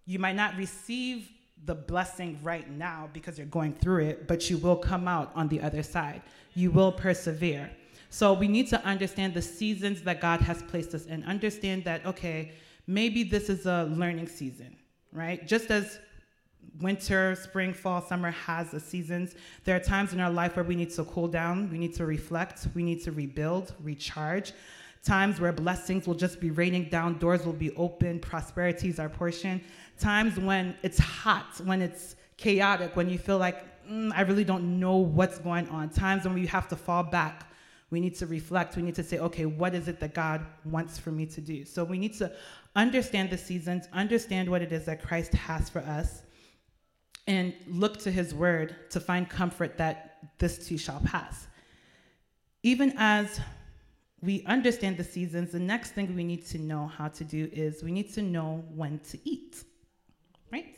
You 0.06 0.18
might 0.18 0.36
not 0.36 0.56
receive 0.56 1.28
the 1.64 1.74
blessing 1.74 2.38
right 2.42 2.70
now 2.70 3.10
because 3.12 3.36
you're 3.36 3.46
going 3.48 3.74
through 3.74 4.04
it, 4.04 4.28
but 4.28 4.48
you 4.48 4.56
will 4.56 4.76
come 4.76 5.06
out 5.06 5.30
on 5.34 5.48
the 5.48 5.60
other 5.60 5.82
side. 5.82 6.22
You 6.54 6.70
will 6.70 6.92
persevere. 6.92 7.70
So 8.08 8.32
we 8.32 8.48
need 8.48 8.68
to 8.68 8.82
understand 8.86 9.34
the 9.34 9.42
seasons 9.42 10.00
that 10.02 10.20
God 10.20 10.40
has 10.40 10.62
placed 10.62 10.94
us 10.94 11.06
in. 11.06 11.24
Understand 11.24 11.84
that, 11.84 12.06
okay, 12.06 12.52
maybe 12.86 13.22
this 13.22 13.50
is 13.50 13.66
a 13.66 13.84
learning 13.84 14.28
season, 14.28 14.76
right? 15.12 15.46
Just 15.46 15.70
as 15.70 15.98
winter, 16.80 17.34
spring, 17.34 17.72
fall, 17.72 18.00
summer 18.00 18.30
has 18.30 18.70
the 18.70 18.80
seasons, 18.80 19.34
there 19.64 19.76
are 19.76 19.80
times 19.80 20.12
in 20.12 20.20
our 20.20 20.30
life 20.30 20.56
where 20.56 20.64
we 20.64 20.74
need 20.74 20.90
to 20.90 21.04
cool 21.04 21.28
down, 21.28 21.70
we 21.70 21.78
need 21.78 21.94
to 21.94 22.06
reflect, 22.06 22.68
we 22.74 22.82
need 22.82 23.02
to 23.04 23.12
rebuild, 23.12 23.74
recharge. 23.82 24.52
Times 25.04 25.40
where 25.40 25.52
blessings 25.52 26.06
will 26.06 26.14
just 26.14 26.40
be 26.40 26.50
raining 26.50 26.88
down, 26.88 27.18
doors 27.18 27.46
will 27.46 27.52
be 27.52 27.74
open, 27.76 28.18
prosperity 28.18 28.88
is 28.88 28.98
our 28.98 29.08
portion. 29.08 29.60
Times 29.98 30.38
when 30.38 30.76
it's 30.82 30.98
hot, 30.98 31.60
when 31.64 31.80
it's 31.80 32.16
chaotic, 32.36 32.96
when 32.96 33.08
you 33.08 33.18
feel 33.18 33.38
like, 33.38 33.64
mm, 33.88 34.10
I 34.14 34.22
really 34.22 34.44
don't 34.44 34.80
know 34.80 34.96
what's 34.96 35.38
going 35.38 35.68
on. 35.68 35.90
Times 35.90 36.24
when 36.24 36.34
we 36.34 36.46
have 36.46 36.68
to 36.68 36.76
fall 36.76 37.02
back 37.02 37.48
we 37.90 38.00
need 38.00 38.14
to 38.16 38.26
reflect. 38.26 38.76
We 38.76 38.82
need 38.82 38.94
to 38.96 39.02
say, 39.02 39.18
okay, 39.18 39.46
what 39.46 39.74
is 39.74 39.88
it 39.88 39.98
that 40.00 40.14
God 40.14 40.44
wants 40.64 40.98
for 40.98 41.10
me 41.10 41.26
to 41.26 41.40
do? 41.40 41.64
So 41.64 41.84
we 41.84 41.98
need 41.98 42.14
to 42.18 42.30
understand 42.76 43.30
the 43.30 43.38
seasons, 43.38 43.88
understand 43.92 44.50
what 44.50 44.62
it 44.62 44.72
is 44.72 44.84
that 44.84 45.02
Christ 45.02 45.32
has 45.32 45.70
for 45.70 45.80
us, 45.80 46.22
and 47.28 47.54
look 47.68 47.98
to 48.00 48.10
his 48.10 48.34
word 48.34 48.74
to 48.90 48.98
find 48.98 49.28
comfort 49.28 49.78
that 49.78 50.18
this 50.38 50.66
too 50.66 50.78
shall 50.78 51.00
pass. 51.00 51.46
Even 52.64 52.92
as 52.96 53.40
we 54.20 54.42
understand 54.46 54.96
the 54.96 55.04
seasons, 55.04 55.52
the 55.52 55.60
next 55.60 55.92
thing 55.92 56.16
we 56.16 56.24
need 56.24 56.44
to 56.46 56.58
know 56.58 56.86
how 56.88 57.06
to 57.08 57.22
do 57.22 57.48
is 57.52 57.84
we 57.84 57.92
need 57.92 58.12
to 58.14 58.22
know 58.22 58.64
when 58.74 58.98
to 59.10 59.18
eat. 59.24 59.62
Right? 60.50 60.76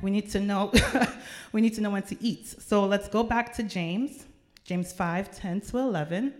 We 0.00 0.10
need 0.10 0.30
to 0.30 0.40
know 0.40 0.72
we 1.52 1.60
need 1.60 1.74
to 1.74 1.80
know 1.82 1.90
when 1.90 2.04
to 2.04 2.16
eat. 2.24 2.46
So 2.46 2.86
let's 2.86 3.08
go 3.08 3.22
back 3.22 3.54
to 3.56 3.62
James 3.62 4.24
James 4.64 4.92
5 4.92 5.36
10 5.36 5.60
to 5.62 5.78
11. 5.78 6.34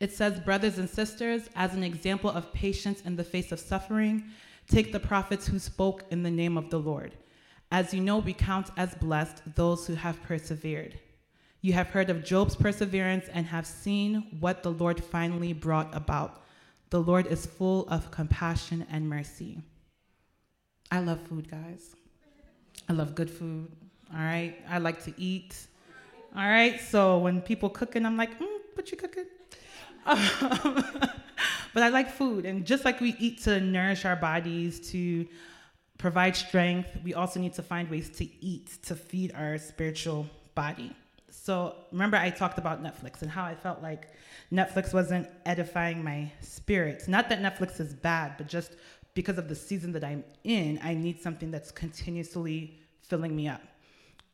It 0.00 0.12
says, 0.12 0.40
Brothers 0.40 0.78
and 0.78 0.88
sisters, 0.88 1.48
as 1.54 1.74
an 1.74 1.82
example 1.82 2.30
of 2.30 2.52
patience 2.52 3.02
in 3.02 3.16
the 3.16 3.24
face 3.24 3.52
of 3.52 3.60
suffering, 3.60 4.24
take 4.68 4.92
the 4.92 5.00
prophets 5.00 5.46
who 5.46 5.58
spoke 5.58 6.04
in 6.10 6.22
the 6.22 6.30
name 6.30 6.56
of 6.56 6.70
the 6.70 6.78
Lord. 6.78 7.12
As 7.70 7.92
you 7.92 8.00
know, 8.00 8.18
we 8.18 8.32
count 8.32 8.70
as 8.76 8.94
blessed 8.94 9.42
those 9.54 9.86
who 9.86 9.94
have 9.94 10.22
persevered. 10.22 10.98
You 11.60 11.72
have 11.72 11.88
heard 11.88 12.10
of 12.10 12.24
Job's 12.24 12.54
perseverance 12.54 13.26
and 13.32 13.46
have 13.46 13.66
seen 13.66 14.38
what 14.40 14.62
the 14.62 14.70
Lord 14.70 15.02
finally 15.02 15.52
brought 15.52 15.94
about. 15.94 16.42
The 16.90 17.00
Lord 17.00 17.26
is 17.26 17.44
full 17.44 17.88
of 17.88 18.10
compassion 18.10 18.86
and 18.90 19.08
mercy. 19.08 19.60
I 20.92 21.00
love 21.00 21.20
food, 21.22 21.50
guys. 21.50 21.96
I 22.88 22.92
love 22.92 23.14
good 23.14 23.30
food. 23.30 23.72
All 24.12 24.20
right. 24.20 24.56
I 24.68 24.78
like 24.78 25.02
to 25.04 25.14
eat. 25.16 25.56
All 26.36 26.48
right. 26.48 26.80
So 26.80 27.18
when 27.18 27.40
people 27.40 27.68
cooking, 27.68 28.06
I'm 28.06 28.16
like, 28.16 28.38
mm, 28.38 28.58
what 28.74 28.90
you 28.92 28.96
cooking? 28.96 29.26
But 31.76 31.82
I 31.82 31.90
like 31.90 32.10
food, 32.10 32.46
and 32.46 32.64
just 32.64 32.86
like 32.86 33.02
we 33.02 33.14
eat 33.18 33.42
to 33.42 33.60
nourish 33.60 34.06
our 34.06 34.16
bodies, 34.16 34.80
to 34.92 35.26
provide 35.98 36.36
strength, 36.36 36.88
we 37.02 37.14
also 37.14 37.40
need 37.40 37.54
to 37.54 37.62
find 37.62 37.90
ways 37.90 38.10
to 38.10 38.24
eat 38.44 38.82
to 38.84 38.94
feed 38.94 39.32
our 39.34 39.58
spiritual 39.58 40.26
body. 40.54 40.94
So 41.30 41.74
remember, 41.92 42.16
I 42.16 42.30
talked 42.30 42.58
about 42.58 42.82
Netflix 42.82 43.22
and 43.22 43.30
how 43.30 43.44
I 43.44 43.54
felt 43.54 43.82
like 43.82 44.08
Netflix 44.52 44.92
wasn't 44.92 45.28
edifying 45.44 46.02
my 46.02 46.30
spirit. 46.40 47.06
Not 47.08 47.28
that 47.28 47.40
Netflix 47.40 47.80
is 47.80 47.94
bad, 47.94 48.34
but 48.36 48.48
just 48.48 48.72
because 49.14 49.38
of 49.38 49.48
the 49.48 49.54
season 49.54 49.92
that 49.92 50.04
I'm 50.04 50.24
in, 50.44 50.78
I 50.82 50.94
need 50.94 51.20
something 51.20 51.50
that's 51.50 51.70
continuously 51.70 52.78
filling 53.02 53.34
me 53.34 53.48
up. 53.48 53.62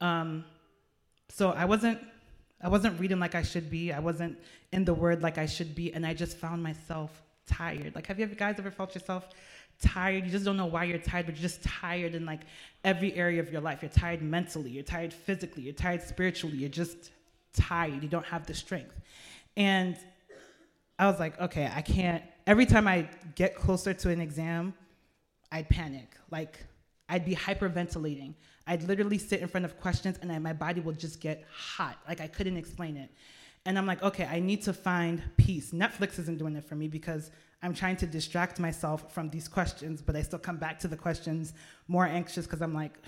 Um, 0.00 0.44
so 1.28 1.50
I 1.50 1.64
wasn't 1.64 1.98
I 2.64 2.68
wasn't 2.68 2.98
reading 3.00 3.18
like 3.18 3.34
I 3.34 3.42
should 3.42 3.68
be. 3.70 3.92
I 3.92 3.98
wasn't 3.98 4.38
in 4.72 4.84
the 4.84 4.94
word 4.94 5.20
like 5.20 5.36
I 5.36 5.46
should 5.46 5.74
be, 5.74 5.92
and 5.92 6.06
I 6.06 6.14
just 6.14 6.36
found 6.36 6.62
myself 6.62 7.22
tired. 7.46 7.94
Like, 7.94 8.06
have 8.06 8.20
you 8.20 8.26
guys 8.26 8.54
ever 8.58 8.70
felt 8.70 8.94
yourself 8.94 9.28
tired? 9.80 10.24
You 10.24 10.30
just 10.30 10.44
don't 10.44 10.56
know 10.56 10.66
why 10.66 10.84
you're 10.84 10.98
tired, 10.98 11.26
but 11.26 11.36
you're 11.36 11.42
just 11.42 11.62
tired 11.62 12.14
in 12.14 12.26
like 12.26 12.40
every 12.84 13.14
area 13.14 13.40
of 13.40 13.52
your 13.52 13.60
life. 13.60 13.82
You're 13.82 13.90
tired 13.90 14.22
mentally, 14.22 14.70
you're 14.70 14.84
tired 14.84 15.12
physically, 15.12 15.62
you're 15.62 15.74
tired 15.74 16.02
spiritually, 16.02 16.56
you're 16.56 16.68
just 16.68 17.10
tired. 17.52 18.02
You 18.02 18.08
don't 18.08 18.26
have 18.26 18.46
the 18.46 18.54
strength. 18.54 18.98
And 19.56 19.96
I 20.98 21.06
was 21.06 21.18
like, 21.18 21.40
okay, 21.40 21.70
I 21.74 21.82
can't. 21.82 22.22
Every 22.46 22.66
time 22.66 22.88
I 22.88 23.08
get 23.34 23.54
closer 23.54 23.94
to 23.94 24.10
an 24.10 24.20
exam, 24.20 24.74
I'd 25.50 25.68
panic. 25.68 26.16
Like, 26.30 26.58
I'd 27.08 27.24
be 27.24 27.34
hyperventilating. 27.34 28.34
I'd 28.66 28.82
literally 28.84 29.18
sit 29.18 29.40
in 29.40 29.48
front 29.48 29.64
of 29.64 29.78
questions 29.80 30.18
and 30.22 30.30
I, 30.32 30.38
my 30.38 30.52
body 30.52 30.80
would 30.80 30.98
just 30.98 31.20
get 31.20 31.44
hot. 31.52 31.98
Like 32.08 32.20
I 32.20 32.26
couldn't 32.26 32.56
explain 32.56 32.96
it. 32.96 33.10
And 33.64 33.78
I'm 33.78 33.86
like, 33.86 34.02
okay, 34.02 34.24
I 34.24 34.40
need 34.40 34.62
to 34.62 34.72
find 34.72 35.22
peace. 35.36 35.72
Netflix 35.72 36.18
isn't 36.18 36.38
doing 36.38 36.56
it 36.56 36.64
for 36.64 36.74
me 36.74 36.88
because 36.88 37.30
I'm 37.62 37.74
trying 37.74 37.96
to 37.96 38.06
distract 38.06 38.58
myself 38.58 39.12
from 39.12 39.30
these 39.30 39.48
questions, 39.48 40.02
but 40.02 40.16
I 40.16 40.22
still 40.22 40.38
come 40.38 40.56
back 40.56 40.78
to 40.80 40.88
the 40.88 40.96
questions 40.96 41.54
more 41.86 42.06
anxious 42.06 42.44
because 42.46 42.60
I'm 42.60 42.74
like, 42.74 42.98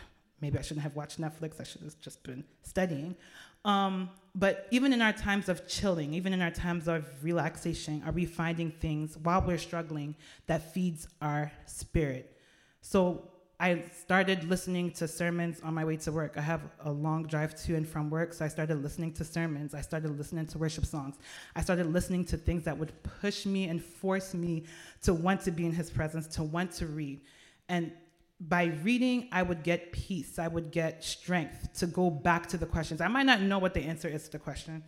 maybe 0.41 0.59
I 0.59 0.63
shouldn't 0.63 0.83
have 0.83 0.95
watched 0.95 1.21
Netflix. 1.21 1.61
I 1.61 1.65
should 1.65 1.83
have 1.83 2.01
just 2.01 2.23
been 2.23 2.45
studying. 2.63 3.17
Um, 3.65 4.11
but 4.35 4.67
even 4.71 4.93
in 4.93 5.01
our 5.01 5.13
times 5.13 5.49
of 5.49 5.67
chilling, 5.67 6.13
even 6.15 6.33
in 6.33 6.43
our 6.43 6.51
times 6.51 6.87
of 6.87 7.07
relaxation, 7.23 8.03
are 8.05 8.13
we 8.13 8.27
finding 8.27 8.71
things 8.71 9.17
while 9.17 9.41
we're 9.41 9.59
struggling 9.59 10.15
that 10.47 10.75
feeds 10.75 11.09
our 11.23 11.51
spirit? 11.67 12.39
So 12.81 13.31
I 13.65 13.83
started 13.99 14.45
listening 14.45 14.91
to 14.91 15.09
sermons 15.09 15.63
on 15.63 15.73
my 15.73 15.87
way 15.87 15.97
to 15.97 16.13
work. 16.13 16.35
I 16.37 16.43
have 16.43 16.61
a 16.81 16.93
long 16.93 17.27
drive 17.27 17.55
to 17.63 17.75
and 17.75 17.89
from 17.89 18.11
work, 18.11 18.35
so 18.35 18.45
I 18.45 18.49
started 18.49 18.83
listening 18.83 19.15
to 19.15 19.25
sermons. 19.25 19.73
I 19.73 19.81
started 19.81 20.19
listening 20.19 20.47
to 20.49 20.59
worship 20.59 20.85
songs. 20.85 21.17
I 21.57 21.63
started 21.63 21.87
listening 21.87 22.27
to 22.27 22.37
things 22.37 22.65
that 22.65 22.77
would 22.77 22.93
push 23.23 23.47
me 23.47 23.69
and 23.69 23.83
force 23.83 24.35
me 24.35 24.65
to 25.05 25.15
want 25.15 25.41
to 25.47 25.51
be 25.51 25.65
in 25.65 25.73
His 25.73 25.89
presence, 25.89 26.27
to 26.37 26.43
want 26.43 26.73
to 26.73 26.87
read. 26.87 27.23
And 27.71 27.91
by 28.39 28.65
reading, 28.83 29.31
I 29.33 29.43
would 29.43 29.63
get 29.63 29.93
peace. 29.93 30.39
I 30.39 30.47
would 30.47 30.71
get 30.71 31.03
strength 31.03 31.73
to 31.79 31.87
go 31.87 32.11
back 32.11 32.47
to 32.49 32.59
the 32.59 32.67
questions. 32.67 33.01
I 33.01 33.09
might 33.09 33.25
not 33.25 33.41
know 33.41 33.59
what 33.59 33.73
the 33.73 33.81
answer 33.81 34.09
is 34.09 34.25
to 34.25 34.33
the 34.33 34.41
question. 34.41 34.85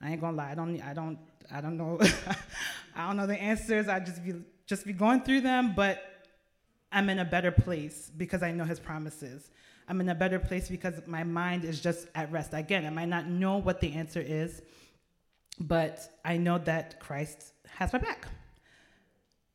I 0.00 0.12
ain't 0.12 0.22
gonna 0.22 0.38
lie. 0.38 0.52
I 0.52 0.54
don't. 0.54 0.80
I 0.80 0.94
don't. 0.94 1.18
I 1.52 1.60
don't 1.60 1.76
know. 1.76 2.00
I 2.96 3.06
don't 3.06 3.18
know 3.18 3.26
the 3.26 3.38
answers. 3.38 3.86
I 3.86 4.00
just 4.00 4.24
be 4.24 4.32
just 4.64 4.86
be 4.86 4.94
going 4.94 5.20
through 5.20 5.42
them, 5.42 5.74
but 5.76 6.13
I'm 6.94 7.10
in 7.10 7.18
a 7.18 7.24
better 7.24 7.50
place 7.50 8.10
because 8.16 8.44
I 8.44 8.52
know 8.52 8.64
his 8.64 8.78
promises. 8.78 9.50
I'm 9.88 10.00
in 10.00 10.08
a 10.08 10.14
better 10.14 10.38
place 10.38 10.68
because 10.68 10.94
my 11.06 11.24
mind 11.24 11.64
is 11.64 11.80
just 11.80 12.06
at 12.14 12.30
rest. 12.30 12.54
Again, 12.54 12.86
I 12.86 12.90
might 12.90 13.08
not 13.08 13.26
know 13.26 13.58
what 13.58 13.80
the 13.80 13.92
answer 13.92 14.20
is, 14.20 14.62
but 15.58 16.08
I 16.24 16.36
know 16.36 16.58
that 16.58 17.00
Christ 17.00 17.52
has 17.68 17.92
my 17.92 17.98
back. 17.98 18.28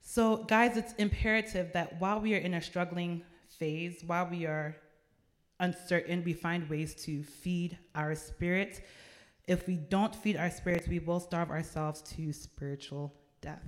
So, 0.02 0.38
guys, 0.38 0.76
it's 0.76 0.94
imperative 0.94 1.72
that 1.74 2.00
while 2.02 2.20
we 2.20 2.36
are 2.36 2.40
in 2.40 2.56
a 2.56 2.62
struggling 2.62 3.24
phase, 3.48 4.04
while 4.06 4.28
we 4.30 4.46
are 4.46 4.76
uncertain, 5.62 6.24
we 6.26 6.34
find 6.34 6.70
ways 6.70 6.94
to 7.06 7.24
feed 7.24 7.78
our 7.96 8.16
spirit. 8.16 8.86
If 9.48 9.66
we 9.66 9.78
don't 9.78 10.14
feed 10.14 10.36
our 10.36 10.50
spirits, 10.50 10.88
we 10.88 11.00
will 11.00 11.22
starve 11.22 11.52
ourselves 11.52 12.02
to 12.18 12.34
spiritual 12.34 13.14
death. 13.42 13.64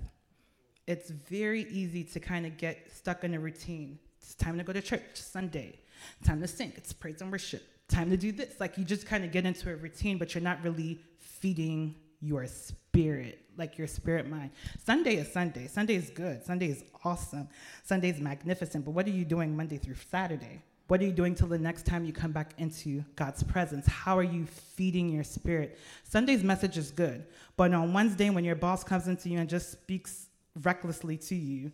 It's 0.88 1.10
very 1.10 1.64
easy 1.70 2.04
to 2.06 2.20
kind 2.20 2.46
of 2.46 2.58
get 2.58 2.92
stuck 2.92 3.24
in 3.24 3.34
a 3.34 3.40
routine. 3.40 4.00
It's 4.22 4.36
time 4.36 4.58
to 4.58 4.64
go 4.64 4.74
to 4.74 4.82
church 4.82 5.02
Sunday, 5.16 5.80
time 6.24 6.42
to 6.42 6.48
sing, 6.48 6.74
it's 6.76 6.94
praise 6.94 7.22
and 7.22 7.32
worship, 7.32 7.64
time 7.88 8.10
to 8.10 8.18
do 8.18 8.32
this. 8.32 8.60
Like 8.60 8.78
you 8.78 8.84
just 8.84 9.06
kind 9.06 9.24
of 9.24 9.32
get 9.32 9.46
into 9.46 9.72
a 9.72 9.76
routine, 9.76 10.18
but 10.18 10.34
you're 10.34 10.44
not 10.44 10.64
really 10.64 11.00
feeding 11.18 11.96
your 12.22 12.46
spirit, 12.46 13.46
like 13.58 13.78
your 13.78 13.88
spirit 13.88 14.30
mind. 14.30 14.52
Sunday 14.84 15.16
is 15.16 15.32
Sunday. 15.32 15.68
Sunday 15.68 15.96
is 15.96 16.10
good. 16.12 16.44
Sunday 16.44 16.70
is 16.70 16.84
awesome. 17.04 17.48
Sunday 17.84 18.10
is 18.10 18.20
magnificent. 18.20 18.86
But 18.86 18.92
what 18.92 19.08
are 19.08 19.12
you 19.12 19.26
doing 19.26 19.56
Monday 19.56 19.78
through 19.78 19.96
Saturday? 19.96 20.62
What 20.88 21.02
are 21.02 21.06
you 21.06 21.14
doing 21.14 21.36
till 21.36 21.48
the 21.48 21.58
next 21.58 21.86
time 21.86 22.06
you 22.06 22.14
come 22.14 22.32
back 22.32 22.54
into 22.58 23.04
God's 23.16 23.44
presence? 23.44 23.88
How 23.88 24.18
are 24.18 24.24
you 24.24 24.46
feeding 24.46 25.10
your 25.10 25.24
spirit? 25.24 25.80
Sunday's 26.04 26.44
message 26.44 26.78
is 26.78 26.92
good, 26.92 27.26
but 27.56 27.74
on 27.74 27.94
Wednesday, 27.94 28.30
when 28.30 28.44
your 28.44 28.56
boss 28.56 28.84
comes 28.84 29.08
into 29.08 29.30
you 29.30 29.40
and 29.40 29.50
just 29.50 29.72
speaks 29.72 30.28
recklessly 30.60 31.18
to 31.18 31.36
you, 31.36 31.72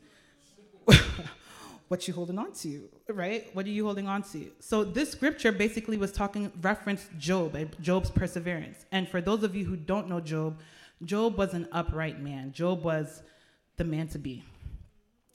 what 1.87 2.07
you 2.07 2.13
holding 2.13 2.37
on 2.37 2.51
to, 2.53 2.89
right? 3.09 3.49
What 3.53 3.65
are 3.65 3.69
you 3.69 3.85
holding 3.85 4.07
on 4.07 4.23
to? 4.23 4.51
So 4.59 4.83
this 4.83 5.11
scripture 5.11 5.51
basically 5.51 5.97
was 5.97 6.11
talking 6.11 6.51
reference 6.61 7.07
Job 7.17 7.55
and 7.55 7.75
Job's 7.81 8.09
perseverance. 8.09 8.85
And 8.91 9.07
for 9.07 9.21
those 9.21 9.43
of 9.43 9.55
you 9.55 9.65
who 9.65 9.75
don't 9.75 10.09
know 10.09 10.19
Job, 10.19 10.59
Job 11.03 11.37
was 11.37 11.53
an 11.53 11.67
upright 11.71 12.19
man. 12.19 12.51
Job 12.51 12.83
was 12.83 13.21
the 13.77 13.83
man 13.83 14.07
to 14.09 14.19
be. 14.19 14.43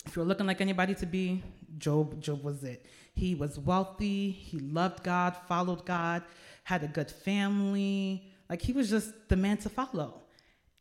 If 0.05 0.17
you're 0.17 0.25
looking 0.25 0.47
like 0.47 0.61
anybody 0.61 0.95
to 0.97 1.07
be, 1.07 1.43
Job, 1.79 2.21
Job 2.21 2.43
was 2.43 2.65
it. 2.65 2.87
He 3.15 3.35
was 3.35 3.59
wealthy, 3.59 4.31
he 4.31 4.59
loved 4.59 5.05
God, 5.05 5.37
followed 5.49 5.85
God, 5.85 6.23
had 6.65 6.83
a 6.83 6.89
good 6.89 7.11
family. 7.11 8.25
Like 8.49 8.63
he 8.63 8.73
was 8.73 8.91
just 8.91 9.29
the 9.29 9.37
man 9.37 9.59
to 9.59 9.69
follow. 9.69 10.23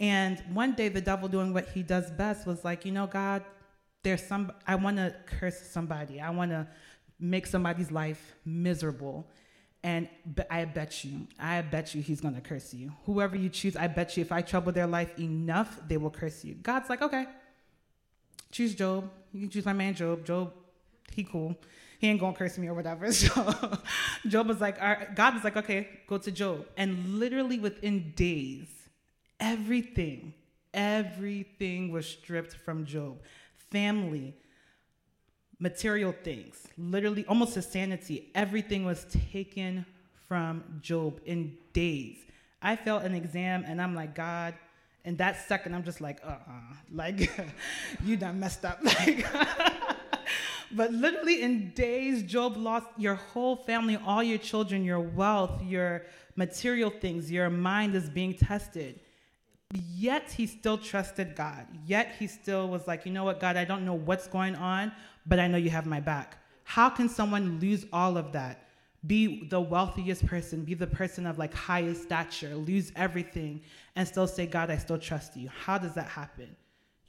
And 0.01 0.43
one 0.51 0.73
day 0.73 0.89
the 0.89 0.99
devil 0.99 1.29
doing 1.29 1.53
what 1.53 1.69
he 1.69 1.83
does 1.83 2.09
best 2.09 2.47
was 2.47 2.65
like, 2.65 2.85
you 2.85 2.91
know, 2.91 3.05
God, 3.05 3.43
there's 4.01 4.25
some 4.25 4.51
I 4.65 4.73
want 4.73 4.97
to 4.97 5.15
curse 5.27 5.61
somebody. 5.61 6.19
I 6.19 6.31
want 6.31 6.49
to 6.49 6.67
make 7.19 7.45
somebody's 7.45 7.91
life 7.91 8.33
miserable. 8.43 9.29
And 9.83 10.09
I 10.49 10.65
bet 10.65 11.05
you, 11.05 11.27
I 11.39 11.61
bet 11.61 11.93
you 11.93 12.01
he's 12.01 12.19
going 12.19 12.33
to 12.33 12.41
curse 12.41 12.73
you. 12.73 12.91
Whoever 13.05 13.35
you 13.35 13.49
choose, 13.49 13.75
I 13.75 13.87
bet 13.87 14.17
you 14.17 14.21
if 14.21 14.31
I 14.31 14.41
trouble 14.41 14.71
their 14.71 14.87
life 14.87 15.17
enough, 15.19 15.79
they 15.87 15.97
will 15.97 16.09
curse 16.09 16.43
you. 16.43 16.55
God's 16.55 16.89
like, 16.89 17.03
okay, 17.03 17.25
choose 18.51 18.73
Job. 18.73 19.07
You 19.31 19.41
can 19.41 19.49
choose 19.49 19.65
my 19.65 19.73
man 19.73 19.93
Job. 19.93 20.25
Job, 20.25 20.51
he 21.11 21.23
cool. 21.23 21.55
He 21.99 22.07
ain't 22.09 22.19
going 22.19 22.33
to 22.33 22.39
curse 22.39 22.57
me 22.57 22.67
or 22.67 22.73
whatever. 22.73 23.11
So 23.11 23.79
Job 24.27 24.47
was 24.47 24.59
like, 24.59 24.79
God 25.15 25.35
was 25.35 25.43
like, 25.43 25.57
okay, 25.57 25.87
go 26.07 26.17
to 26.17 26.31
Job. 26.31 26.65
And 26.75 27.19
literally 27.19 27.59
within 27.59 28.13
days, 28.15 28.67
everything, 29.41 30.33
everything 30.73 31.91
was 31.91 32.05
stripped 32.05 32.55
from 32.55 32.85
Job 32.85 33.17
family, 33.71 34.35
material 35.59 36.13
things, 36.23 36.67
literally 36.77 37.25
almost 37.25 37.55
his 37.55 37.65
sanity. 37.65 38.29
Everything 38.35 38.83
was 38.85 39.05
taken 39.31 39.85
from 40.27 40.63
Job 40.81 41.19
in 41.25 41.57
days. 41.73 42.17
I 42.61 42.75
felt 42.75 43.03
an 43.03 43.15
exam 43.15 43.63
and 43.65 43.81
I'm 43.81 43.95
like, 43.95 44.13
God, 44.13 44.53
in 45.03 45.15
that 45.17 45.47
second, 45.47 45.73
I'm 45.73 45.83
just 45.83 46.01
like, 46.01 46.19
uh 46.23 46.29
uh-uh. 46.29 46.51
uh 46.51 46.75
like, 46.93 47.31
you 48.05 48.17
done 48.17 48.39
messed 48.39 48.65
up. 48.65 48.79
Like, 48.99 49.25
but 50.73 50.93
literally 50.93 51.41
in 51.41 51.71
days, 51.71 52.23
Job 52.23 52.55
lost 52.55 52.87
your 52.97 53.15
whole 53.15 53.57
family, 53.57 53.97
all 54.05 54.23
your 54.23 54.37
children, 54.37 54.85
your 54.85 55.01
wealth, 55.01 55.61
your 55.63 56.05
material 56.37 56.89
things, 56.89 57.29
your 57.29 57.49
mind 57.49 57.93
is 57.93 58.09
being 58.09 58.33
tested. 58.33 59.01
Yet 59.73 60.31
he 60.31 60.47
still 60.47 60.77
trusted 60.77 61.35
God. 61.35 61.67
Yet 61.85 62.15
he 62.17 62.27
still 62.27 62.67
was 62.67 62.87
like, 62.87 63.05
you 63.05 63.11
know 63.11 63.23
what, 63.23 63.39
God, 63.39 63.55
I 63.55 63.65
don't 63.65 63.85
know 63.85 63.93
what's 63.93 64.27
going 64.27 64.55
on, 64.55 64.91
but 65.25 65.39
I 65.39 65.47
know 65.47 65.57
you 65.57 65.69
have 65.69 65.85
my 65.85 65.99
back. 65.99 66.37
How 66.63 66.89
can 66.89 67.09
someone 67.09 67.59
lose 67.59 67.85
all 67.93 68.17
of 68.17 68.31
that? 68.31 68.67
Be 69.07 69.47
the 69.47 69.59
wealthiest 69.59 70.25
person, 70.25 70.63
be 70.63 70.73
the 70.73 70.87
person 70.87 71.25
of 71.25 71.37
like 71.37 71.53
highest 71.53 72.03
stature, 72.03 72.55
lose 72.55 72.91
everything, 72.95 73.61
and 73.95 74.07
still 74.07 74.27
say, 74.27 74.45
God, 74.45 74.69
I 74.69 74.77
still 74.77 74.99
trust 74.99 75.35
you. 75.35 75.49
How 75.49 75.77
does 75.77 75.93
that 75.95 76.07
happen? 76.07 76.55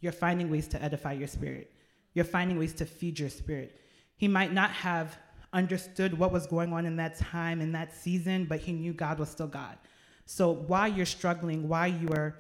You're 0.01 0.13
finding 0.13 0.51
ways 0.51 0.69
to 0.69 0.83
edify 0.83 1.13
your 1.13 1.29
spirit. 1.29 1.73
You're 2.15 2.25
finding 2.25 2.59
ways 2.59 2.73
to 2.75 2.87
feed 2.87 3.19
your 3.19 3.31
spirit. 3.31 3.79
He 4.17 4.29
might 4.29 4.53
not 4.53 4.71
have 4.71 5.19
understood 5.53 6.19
what 6.19 6.33
was 6.33 6.47
going 6.47 6.73
on 6.73 6.87
in 6.87 6.97
that 6.97 7.19
time, 7.19 7.61
in 7.61 7.73
that 7.73 7.95
season, 7.95 8.47
but 8.47 8.61
he 8.61 8.73
knew 8.73 8.93
God 8.93 9.19
was 9.19 9.29
still 9.29 9.47
God. 9.47 9.77
So 10.25 10.51
while 10.51 10.89
you're 10.89 11.07
struggling, 11.07 11.69
while 11.69 11.89
you 11.89 12.09
are 12.09 12.37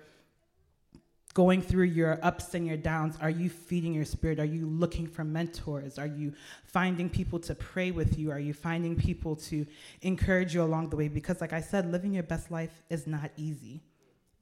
going 1.34 1.62
through 1.62 1.84
your 1.84 2.18
ups 2.22 2.54
and 2.54 2.66
your 2.66 2.76
downs? 2.76 3.16
Are 3.20 3.30
you 3.30 3.48
feeding 3.48 3.94
your 3.94 4.04
spirit? 4.04 4.38
Are 4.38 4.44
you 4.44 4.66
looking 4.66 5.06
for 5.06 5.24
mentors? 5.24 5.98
Are 5.98 6.06
you 6.06 6.34
finding 6.64 7.08
people 7.08 7.38
to 7.40 7.54
pray 7.54 7.90
with 7.90 8.18
you? 8.18 8.30
Are 8.30 8.38
you 8.38 8.52
finding 8.52 8.96
people 8.96 9.36
to 9.36 9.66
encourage 10.02 10.54
you 10.54 10.62
along 10.62 10.90
the 10.90 10.96
way? 10.96 11.08
Because, 11.08 11.40
like 11.40 11.52
I 11.52 11.60
said, 11.60 11.90
living 11.90 12.12
your 12.12 12.22
best 12.22 12.50
life 12.50 12.82
is 12.90 13.06
not 13.06 13.30
easy. 13.36 13.82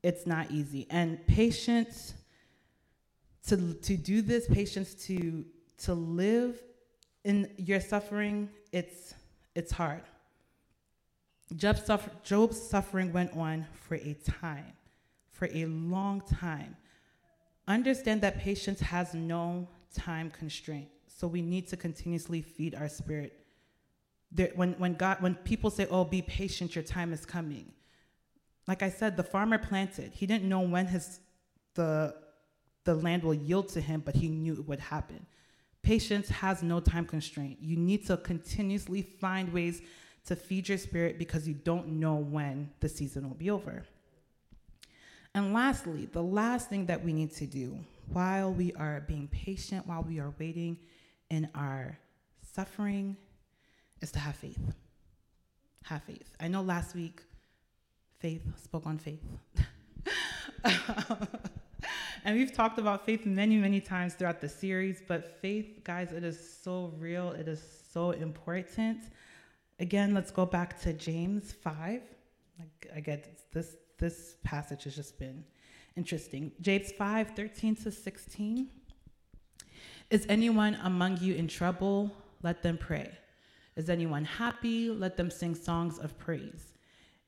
It's 0.02 0.26
not 0.26 0.50
easy. 0.50 0.86
And 0.90 1.24
patience 1.26 2.14
to, 3.48 3.74
to 3.74 3.96
do 3.96 4.22
this, 4.22 4.48
patience 4.48 4.94
to, 5.06 5.44
to 5.78 5.94
live 5.94 6.60
in 7.24 7.50
your 7.56 7.80
suffering, 7.80 8.48
it's, 8.72 9.14
it's 9.54 9.70
hard. 9.70 10.02
Job's, 11.54 11.84
suffer- 11.84 12.12
Job's 12.24 12.60
suffering 12.60 13.12
went 13.12 13.36
on 13.36 13.66
for 13.72 13.96
a 13.96 14.16
time 14.40 14.72
for 15.40 15.48
a 15.54 15.64
long 15.64 16.20
time. 16.20 16.76
Understand 17.66 18.20
that 18.20 18.38
patience 18.38 18.78
has 18.78 19.14
no 19.14 19.66
time 19.94 20.30
constraint. 20.30 20.88
So 21.08 21.26
we 21.26 21.40
need 21.40 21.66
to 21.68 21.78
continuously 21.78 22.42
feed 22.42 22.74
our 22.74 22.90
spirit. 22.90 23.46
There, 24.30 24.50
when, 24.54 24.74
when, 24.74 24.94
God, 24.94 25.22
when 25.22 25.34
people 25.36 25.70
say, 25.70 25.86
oh, 25.90 26.04
be 26.04 26.20
patient, 26.20 26.74
your 26.74 26.84
time 26.84 27.12
is 27.14 27.24
coming. 27.24 27.72
Like 28.68 28.82
I 28.82 28.90
said, 28.90 29.16
the 29.16 29.22
farmer 29.22 29.56
planted. 29.56 30.12
He 30.12 30.26
didn't 30.26 30.46
know 30.46 30.60
when 30.60 30.86
his, 30.86 31.20
the, 31.74 32.14
the 32.84 32.94
land 32.94 33.22
will 33.22 33.34
yield 33.34 33.70
to 33.70 33.80
him, 33.80 34.02
but 34.04 34.14
he 34.14 34.28
knew 34.28 34.52
it 34.52 34.68
would 34.68 34.78
happen. 34.78 35.24
Patience 35.82 36.28
has 36.28 36.62
no 36.62 36.80
time 36.80 37.06
constraint. 37.06 37.56
You 37.62 37.78
need 37.78 38.06
to 38.08 38.18
continuously 38.18 39.00
find 39.00 39.50
ways 39.54 39.80
to 40.26 40.36
feed 40.36 40.68
your 40.68 40.76
spirit 40.76 41.18
because 41.18 41.48
you 41.48 41.54
don't 41.54 41.88
know 41.88 42.16
when 42.16 42.70
the 42.80 42.90
season 42.90 43.26
will 43.26 43.36
be 43.36 43.48
over. 43.48 43.86
And 45.34 45.52
lastly, 45.52 46.08
the 46.12 46.22
last 46.22 46.68
thing 46.68 46.86
that 46.86 47.04
we 47.04 47.12
need 47.12 47.32
to 47.36 47.46
do 47.46 47.78
while 48.12 48.52
we 48.52 48.72
are 48.74 49.04
being 49.06 49.28
patient, 49.28 49.86
while 49.86 50.02
we 50.02 50.18
are 50.18 50.34
waiting 50.38 50.78
in 51.30 51.48
our 51.54 51.98
suffering, 52.52 53.16
is 54.00 54.10
to 54.12 54.18
have 54.18 54.34
faith. 54.34 54.74
Have 55.84 56.02
faith. 56.02 56.34
I 56.40 56.48
know 56.48 56.62
last 56.62 56.94
week, 56.96 57.22
faith 58.18 58.42
spoke 58.62 58.86
on 58.86 58.98
faith. 58.98 59.22
and 62.24 62.36
we've 62.36 62.52
talked 62.52 62.78
about 62.78 63.06
faith 63.06 63.24
many, 63.24 63.56
many 63.56 63.80
times 63.80 64.14
throughout 64.14 64.40
the 64.40 64.48
series, 64.48 65.00
but 65.06 65.40
faith, 65.40 65.84
guys, 65.84 66.12
it 66.12 66.24
is 66.24 66.58
so 66.62 66.92
real, 66.98 67.30
it 67.30 67.46
is 67.46 67.62
so 67.92 68.10
important. 68.10 69.04
Again, 69.78 70.12
let's 70.12 70.30
go 70.30 70.44
back 70.44 70.80
to 70.82 70.92
James 70.92 71.52
5. 71.52 72.02
I 72.94 73.00
get 73.00 73.38
this 73.52 73.76
this 74.00 74.36
passage 74.42 74.84
has 74.84 74.96
just 74.96 75.18
been 75.18 75.44
interesting. 75.96 76.52
James 76.60 76.90
5 76.92 77.32
13 77.36 77.76
to 77.76 77.92
16. 77.92 78.68
Is 80.10 80.26
anyone 80.28 80.76
among 80.82 81.18
you 81.18 81.34
in 81.34 81.46
trouble? 81.46 82.10
Let 82.42 82.62
them 82.62 82.78
pray. 82.78 83.12
Is 83.76 83.88
anyone 83.88 84.24
happy? 84.24 84.90
Let 84.90 85.16
them 85.16 85.30
sing 85.30 85.54
songs 85.54 85.98
of 85.98 86.18
praise. 86.18 86.72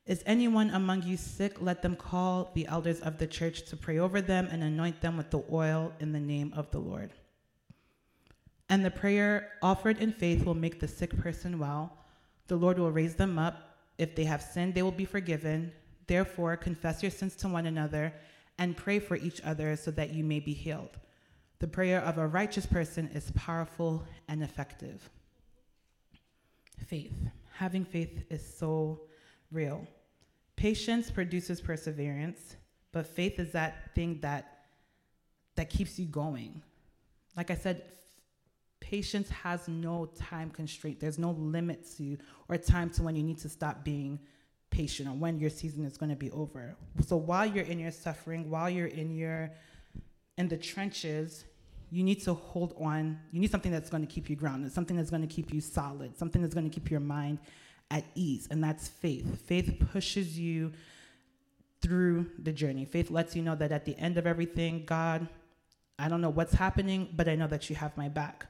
Is 0.05 0.23
anyone 0.27 0.71
among 0.71 1.05
you 1.05 1.17
sick? 1.17 1.63
Let 1.63 1.81
them 1.81 1.95
call 1.95 2.51
the 2.55 2.67
elders 2.67 3.01
of 3.01 3.19
the 3.19 3.27
church 3.27 3.63
to 3.67 3.77
pray 3.77 3.99
over 3.99 4.21
them 4.21 4.49
and 4.51 4.65
anoint 4.65 5.01
them 5.01 5.17
with 5.17 5.31
the 5.31 5.45
oil 5.53 5.93
in 6.01 6.13
the 6.13 6.19
name 6.19 6.53
of 6.57 6.71
the 6.73 6.81
Lord. 6.81 7.13
And 8.69 8.85
the 8.85 8.91
prayer 8.91 9.53
offered 9.63 9.99
in 9.99 10.13
faith 10.13 10.45
will 10.45 10.55
make 10.55 10.81
the 10.81 10.89
sick 10.89 11.17
person 11.17 11.59
well. 11.59 11.99
The 12.49 12.57
Lord 12.57 12.79
will 12.79 12.91
raise 12.91 13.15
them 13.15 13.39
up. 13.39 13.77
If 13.99 14.17
they 14.17 14.25
have 14.25 14.43
sinned, 14.43 14.75
they 14.75 14.83
will 14.83 14.91
be 14.91 15.05
forgiven. 15.05 15.73
Therefore, 16.13 16.59
confess 16.59 17.03
your 17.03 17.11
sins 17.11 17.35
to 17.37 17.49
one 17.49 17.65
another 17.65 18.13
and 18.59 18.77
pray 18.77 18.99
for 18.99 19.17
each 19.17 19.41
other 19.47 19.75
so 19.77 19.91
that 19.93 20.13
you 20.13 20.23
may 20.25 20.41
be 20.41 20.53
healed. 20.53 20.99
The 21.59 21.67
prayer 21.67 22.03
of 22.03 22.19
a 22.19 22.27
righteous 22.27 22.67
person 22.67 23.09
is 23.15 23.31
powerful 23.31 24.05
and 24.29 24.43
effective. 24.43 25.09
Faith. 26.87 27.15
Having 27.55 27.87
faith 27.87 28.25
is 28.29 28.45
so 28.45 29.05
real. 29.51 29.87
Patience 30.55 31.11
produces 31.11 31.63
perseverance, 31.63 32.57
but 32.93 33.07
faith 33.07 33.39
is 33.39 33.53
that 33.53 33.95
thing 33.95 34.19
that 34.21 34.67
that 35.55 35.71
keeps 35.71 35.99
you 35.99 36.05
going. 36.05 36.63
Like 37.39 37.51
I 37.51 37.55
said, 37.55 37.85
patience 38.81 39.31
has 39.31 39.67
no 39.67 40.11
time 40.15 40.51
constraint. 40.51 41.01
There's 41.01 41.19
no 41.19 41.31
limit 41.31 41.91
to 41.97 42.19
or 42.51 42.59
time 42.59 42.91
to 42.91 43.03
when 43.03 43.17
you 43.17 43.23
need 43.23 43.39
to 43.39 43.49
stop 43.49 43.83
being 43.83 44.21
patient 44.73 45.09
on 45.09 45.21
when 45.21 45.39
your 45.39 45.51
season 45.51 45.85
is 45.85 45.97
going 45.97 46.11
to 46.11 46.17
be 46.17 46.31
over. 46.33 46.75
So 47.07 47.17
while 47.17 47.47
you're 47.47 47.65
in 47.65 47.79
your 47.79 47.93
suffering, 47.93 48.51
while 48.51 48.69
you're 48.69 48.87
in 48.87 49.15
your 49.15 49.53
in 50.39 50.49
the 50.49 50.57
trenches, 50.57 51.45
you 51.91 52.03
need 52.03 52.23
to 52.23 52.35
hold 52.35 52.75
on. 52.81 53.21
You 53.31 53.41
need 53.41 53.51
something 53.51 53.71
that's 53.71 53.91
going 53.91 54.05
to 54.05 54.13
keep 54.13 54.29
you 54.31 54.35
grounded, 54.35 54.73
something 54.73 54.97
that's 54.97 55.11
going 55.11 55.23
to 55.23 55.33
keep 55.33 55.53
you 55.53 55.61
solid, 55.61 56.17
something 56.19 56.41
that's 56.43 56.55
going 56.55 56.69
to 56.69 56.75
keep 56.75 56.91
your 56.91 57.01
mind 57.01 57.39
at 57.91 58.05
ease, 58.15 58.49
and 58.51 58.65
that's 58.65 58.89
faith. 58.89 59.43
Faith 59.43 59.79
pushes 59.93 60.39
you 60.39 60.73
through 61.83 62.27
the 62.39 62.53
journey. 62.53 62.87
Faith 62.87 63.11
lets 63.11 63.37
you 63.37 63.43
know 63.43 63.55
that 63.55 63.71
at 63.71 63.85
the 63.85 63.97
end 63.99 64.17
of 64.17 64.27
everything, 64.27 64.85
God, 64.87 65.29
I 65.99 66.09
don't 66.09 66.23
know 66.23 66.31
what's 66.31 66.55
happening, 66.55 67.11
but 67.15 67.29
I 67.29 67.35
know 67.35 67.47
that 67.49 67.69
you 67.69 67.77
have 67.77 67.95
my 67.99 68.09
back. 68.09 68.47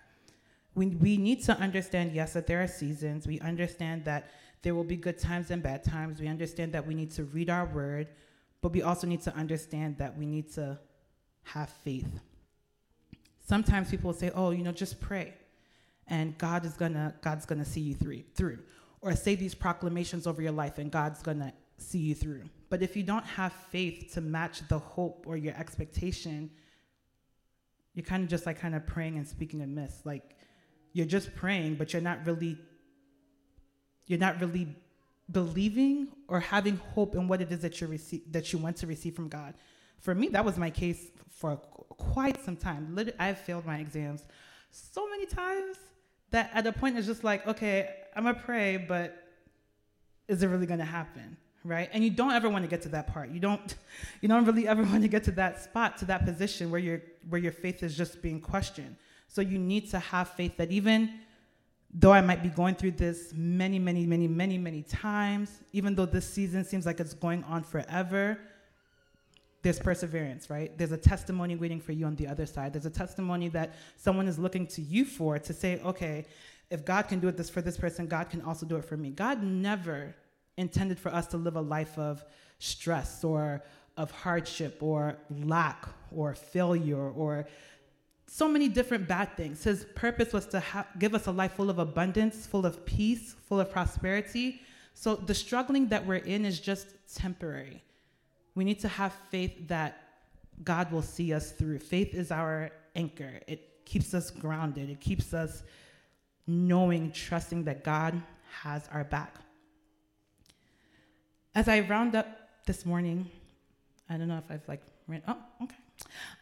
We, 0.77 0.87
we 0.87 1.17
need 1.17 1.43
to 1.45 1.59
understand, 1.59 2.13
yes, 2.13 2.35
that 2.35 2.47
there 2.47 2.63
are 2.63 2.69
seasons. 2.69 3.27
We 3.27 3.41
understand 3.41 4.05
that 4.05 4.31
there 4.63 4.75
will 4.75 4.85
be 4.85 4.97
good 4.97 5.19
times 5.19 5.51
and 5.51 5.63
bad 5.63 5.85
times. 5.85 6.21
We 6.21 6.29
understand 6.29 6.73
that 6.73 6.87
we 6.87 6.95
need 6.95 7.11
to 7.13 7.25
read 7.25 7.51
our 7.51 7.67
word, 7.67 8.09
but 8.61 8.73
we 8.73 8.83
also 8.83 9.07
need 9.07 9.23
to 9.23 9.35
understand 9.35 9.99
that 9.99 10.17
we 10.17 10.25
need 10.25 10.53
to 10.55 10.79
have 11.43 11.69
faith. 11.69 12.21
Sometimes 13.41 13.91
people 13.91 14.09
will 14.09 14.19
say, 14.19 14.31
"Oh, 14.31 14.51
you 14.51 14.63
know, 14.63 14.73
just 14.73 15.01
pray, 15.01 15.35
and 16.07 16.39
God 16.39 16.65
is 16.65 16.75
gonna 16.75 17.15
God's 17.21 17.45
gonna 17.45 17.65
see 17.65 17.81
you 17.81 17.95
through." 17.95 18.23
Through, 18.35 18.61
or 19.01 19.15
say 19.17 19.35
these 19.35 19.55
proclamations 19.55 20.27
over 20.27 20.41
your 20.41 20.53
life, 20.53 20.79
and 20.79 20.91
God's 20.91 21.23
gonna 21.23 21.53
see 21.77 21.99
you 21.99 22.15
through. 22.15 22.45
But 22.69 22.83
if 22.83 22.97
you 22.97 23.03
don't 23.03 23.27
have 23.27 23.53
faith 23.53 24.13
to 24.15 24.21
match 24.21 24.67
the 24.69 24.79
hope 24.79 25.27
or 25.27 25.37
your 25.37 25.55
expectation, 25.57 26.51
you're 27.95 28.05
kind 28.05 28.23
of 28.23 28.31
just 28.31 28.47
like 28.47 28.59
kind 28.59 28.77
of 28.77 28.87
praying 28.87 29.19
and 29.19 29.27
speaking 29.27 29.61
amiss. 29.61 30.07
Like 30.07 30.37
you're 30.93 31.07
just 31.07 31.35
praying, 31.35 31.75
but 31.75 31.93
you're 31.93 32.01
not 32.03 32.25
really 32.25 32.59
you're 34.07 34.19
not 34.19 34.41
really 34.41 34.69
believing 35.31 36.09
or 36.29 36.41
having 36.41 36.77
hope 36.95 37.15
in 37.15 37.29
what 37.29 37.41
it 37.41 37.51
is 37.53 37.61
that 37.61 37.81
you 37.81 37.87
receive 37.87 38.21
that 38.33 38.53
you 38.53 38.59
want 38.59 38.77
to 38.77 38.87
receive 38.87 39.15
from 39.15 39.29
God. 39.29 39.55
For 40.01 40.15
me, 40.15 40.29
that 40.29 40.45
was 40.45 40.59
my 40.59 40.71
case 40.71 41.11
for 41.31 41.57
quite 41.57 42.45
some 42.45 42.57
time. 42.57 42.99
I've 43.19 43.39
failed 43.39 43.65
my 43.65 43.79
exams 43.79 44.25
so 44.71 45.09
many 45.09 45.27
times 45.27 45.77
that 46.31 46.51
at 46.55 46.67
a 46.67 46.73
point 46.73 46.99
it's 46.99 47.07
just 47.07 47.23
like, 47.23 47.47
okay, 47.47 47.89
I'm 48.17 48.25
gonna 48.25 48.39
pray, 48.39 48.77
but 48.77 49.17
is 50.29 50.43
it 50.43 50.49
really 50.49 50.67
gonna 50.67 50.85
happen? 50.85 51.37
Right? 51.65 51.89
And 51.93 52.03
you 52.03 52.11
don't 52.11 52.33
ever 52.33 52.49
want 52.49 52.65
to 52.65 52.69
get 52.69 52.83
to 52.83 52.89
that 52.89 53.07
part. 53.07 53.31
You 53.31 53.39
don't 53.39 53.77
you 54.21 54.29
don't 54.29 54.45
really 54.45 54.67
ever 54.67 54.83
want 54.93 55.03
to 55.03 55.09
get 55.09 55.25
to 55.25 55.33
that 55.33 55.63
spot, 55.63 55.99
to 55.99 56.05
that 56.07 56.25
position 56.25 56.71
where 56.71 56.81
your 56.81 57.03
where 57.29 57.41
your 57.41 57.53
faith 57.53 57.83
is 57.83 57.97
just 57.97 58.21
being 58.21 58.41
questioned. 58.41 58.97
So 59.29 59.41
you 59.41 59.59
need 59.59 59.89
to 59.91 59.99
have 59.99 60.29
faith 60.31 60.57
that 60.59 60.71
even 60.71 61.21
though 61.93 62.13
I 62.13 62.21
might 62.21 62.43
be 62.43 62.49
going 62.49 62.75
through 62.75 62.93
this 62.93 63.33
many, 63.35 63.79
many, 63.79 64.07
many, 64.07 64.27
many, 64.27 64.59
many 64.59 64.83
times, 64.83 65.61
even 65.73 65.95
though 65.95 66.07
this 66.07 66.27
season 66.27 66.65
seems 66.65 66.87
like 66.87 67.01
it's 67.01 67.15
going 67.15 67.45
on 67.45 67.63
forever, 67.63 68.39
there's 69.63 69.79
perseverance, 69.79 70.51
right? 70.51 70.77
There's 70.77 70.93
a 70.93 70.97
testimony 70.97 71.55
waiting 71.55 71.81
for 71.81 71.93
you 71.93 72.07
on 72.07 72.17
the 72.17 72.27
other 72.27 72.47
side. 72.47 72.73
There's 72.73 72.87
a 72.87 72.91
testimony 72.91 73.49
that 73.51 73.75
someone 73.97 74.27
is 74.27 74.39
looking 74.39 74.67
to 74.69 74.83
you 74.83 75.05
for 75.05 75.39
to 75.39 75.53
say, 75.53 75.81
okay, 75.83 76.27
if 76.71 76.85
God 76.85 77.09
can 77.09 77.21
do 77.21 77.29
it 77.29 77.37
this 77.37 77.51
for 77.51 77.61
this 77.61 77.77
person, 77.77 78.07
God 78.07 78.31
can 78.31 78.41
also 78.43 78.67
do 78.67 78.77
it 78.77 78.85
for 78.85 78.97
me. 78.97 79.11
God 79.11 79.43
never 79.43 80.15
intended 80.57 80.99
for 80.99 81.15
us 81.15 81.27
to 81.29 81.37
live 81.37 81.57
a 81.57 81.61
life 81.61 81.99
of 81.99 82.25
stress 82.59 83.23
or 83.23 83.63
of 83.97 84.11
hardship 84.11 84.83
or 84.83 85.19
lack 85.31 85.87
or 86.11 86.35
failure 86.35 87.11
or 87.11 87.47
so 88.35 88.49
many 88.49 88.67
different 88.67 89.07
bad 89.07 89.37
things. 89.37 89.63
His 89.63 89.85
purpose 89.95 90.33
was 90.33 90.47
to 90.47 90.61
ha- 90.61 90.87
give 90.99 91.15
us 91.15 91.27
a 91.27 91.31
life 91.31 91.53
full 91.53 91.69
of 91.69 91.79
abundance, 91.79 92.47
full 92.47 92.65
of 92.65 92.87
peace, 92.87 93.37
full 93.47 93.61
of 93.61 93.71
prosperity. 93.71 94.63
So 94.95 95.17
the 95.17 95.35
struggling 95.35 95.89
that 95.89 96.07
we're 96.07 96.25
in 96.25 96.47
is 96.47 96.59
just 96.59 96.87
temporary. 97.15 97.83
We 98.55 98.65
need 98.65 98.81
to 98.81 98.89
have 98.89 99.13
faith 99.29 99.69
that 99.69 100.03
God 100.65 100.91
will 100.91 101.03
see 101.03 101.35
us 101.35 101.53
through. 101.53 101.81
Faith 101.81 102.15
is 102.15 102.31
our 102.31 102.71
anchor, 102.97 103.41
it 103.47 103.85
keeps 103.85 104.15
us 104.15 104.31
grounded, 104.31 104.89
it 104.89 105.01
keeps 105.01 105.35
us 105.35 105.63
knowing, 106.47 107.13
trusting 107.13 107.65
that 107.65 107.85
God 107.85 108.19
has 108.63 108.89
our 108.95 109.05
back. 109.05 109.35
As 111.55 111.69
I 111.69 111.81
round 111.81 112.17
up 112.17 112.29
this 112.65 112.87
morning, 112.87 113.31
I 114.09 114.17
don't 114.17 114.29
know 114.29 114.39
if 114.39 114.51
I've 114.51 114.67
like 114.69 114.81
ran, 115.07 115.23
oh, 115.29 115.37
okay. 115.65 115.82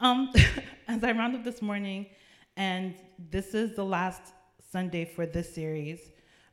Um, 0.01 0.33
as 0.89 1.05
I 1.05 1.13
round 1.13 1.35
up 1.35 1.45
this 1.45 1.63
morning, 1.63 2.07
and 2.57 2.95
this 3.31 3.55
is 3.55 3.77
the 3.77 3.85
last 3.85 4.23
Sunday 4.71 5.05
for 5.05 5.27
this 5.27 5.55
series, 5.55 6.01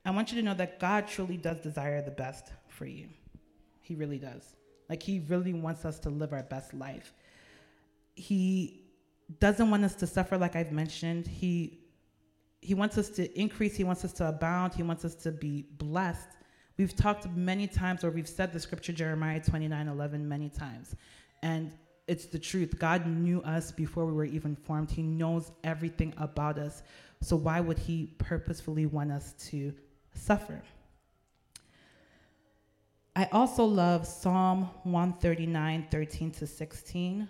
I 0.05 0.11
want 0.11 0.31
you 0.31 0.37
to 0.39 0.43
know 0.43 0.53
that 0.53 0.79
God 0.79 1.07
truly 1.07 1.37
does 1.37 1.59
desire 1.59 2.01
the 2.01 2.11
best 2.11 2.51
for 2.67 2.85
you. 2.85 3.09
He 3.81 3.95
really 3.95 4.19
does. 4.19 4.55
Like, 4.89 5.03
He 5.03 5.19
really 5.27 5.53
wants 5.53 5.85
us 5.85 5.99
to 5.99 6.09
live 6.09 6.33
our 6.33 6.43
best 6.43 6.73
life. 6.73 7.13
He 8.15 8.87
doesn't 9.39 9.69
want 9.69 9.83
us 9.83 9.95
to 9.95 10.07
suffer, 10.07 10.37
like 10.37 10.55
I've 10.55 10.71
mentioned. 10.71 11.27
He 11.27 11.83
he 12.61 12.73
wants 12.73 12.97
us 12.97 13.09
to 13.09 13.39
increase, 13.39 13.75
he 13.75 13.83
wants 13.83 14.03
us 14.03 14.13
to 14.13 14.27
abound, 14.27 14.73
he 14.73 14.83
wants 14.83 15.05
us 15.05 15.15
to 15.15 15.31
be 15.31 15.65
blessed. 15.77 16.27
We've 16.77 16.95
talked 16.95 17.27
many 17.29 17.67
times, 17.67 18.03
or 18.03 18.11
we've 18.11 18.27
said 18.27 18.51
the 18.51 18.59
scripture 18.59 18.93
Jeremiah 18.93 19.39
29 19.39 19.87
11 19.87 20.27
many 20.27 20.49
times. 20.49 20.95
And 21.43 21.71
it's 22.07 22.25
the 22.25 22.39
truth. 22.39 22.79
God 22.79 23.05
knew 23.05 23.41
us 23.41 23.71
before 23.71 24.05
we 24.05 24.13
were 24.13 24.25
even 24.25 24.55
formed. 24.55 24.89
He 24.89 25.03
knows 25.03 25.51
everything 25.63 26.13
about 26.17 26.57
us. 26.57 26.83
So 27.21 27.35
why 27.35 27.59
would 27.59 27.77
he 27.77 28.13
purposefully 28.17 28.85
want 28.85 29.11
us 29.11 29.33
to 29.49 29.73
suffer? 30.13 30.61
I 33.15 33.27
also 33.31 33.65
love 33.65 34.05
Psalm 34.05 34.69
139, 34.83 35.87
13 35.89 36.31
to 36.31 36.47
16. 36.47 37.27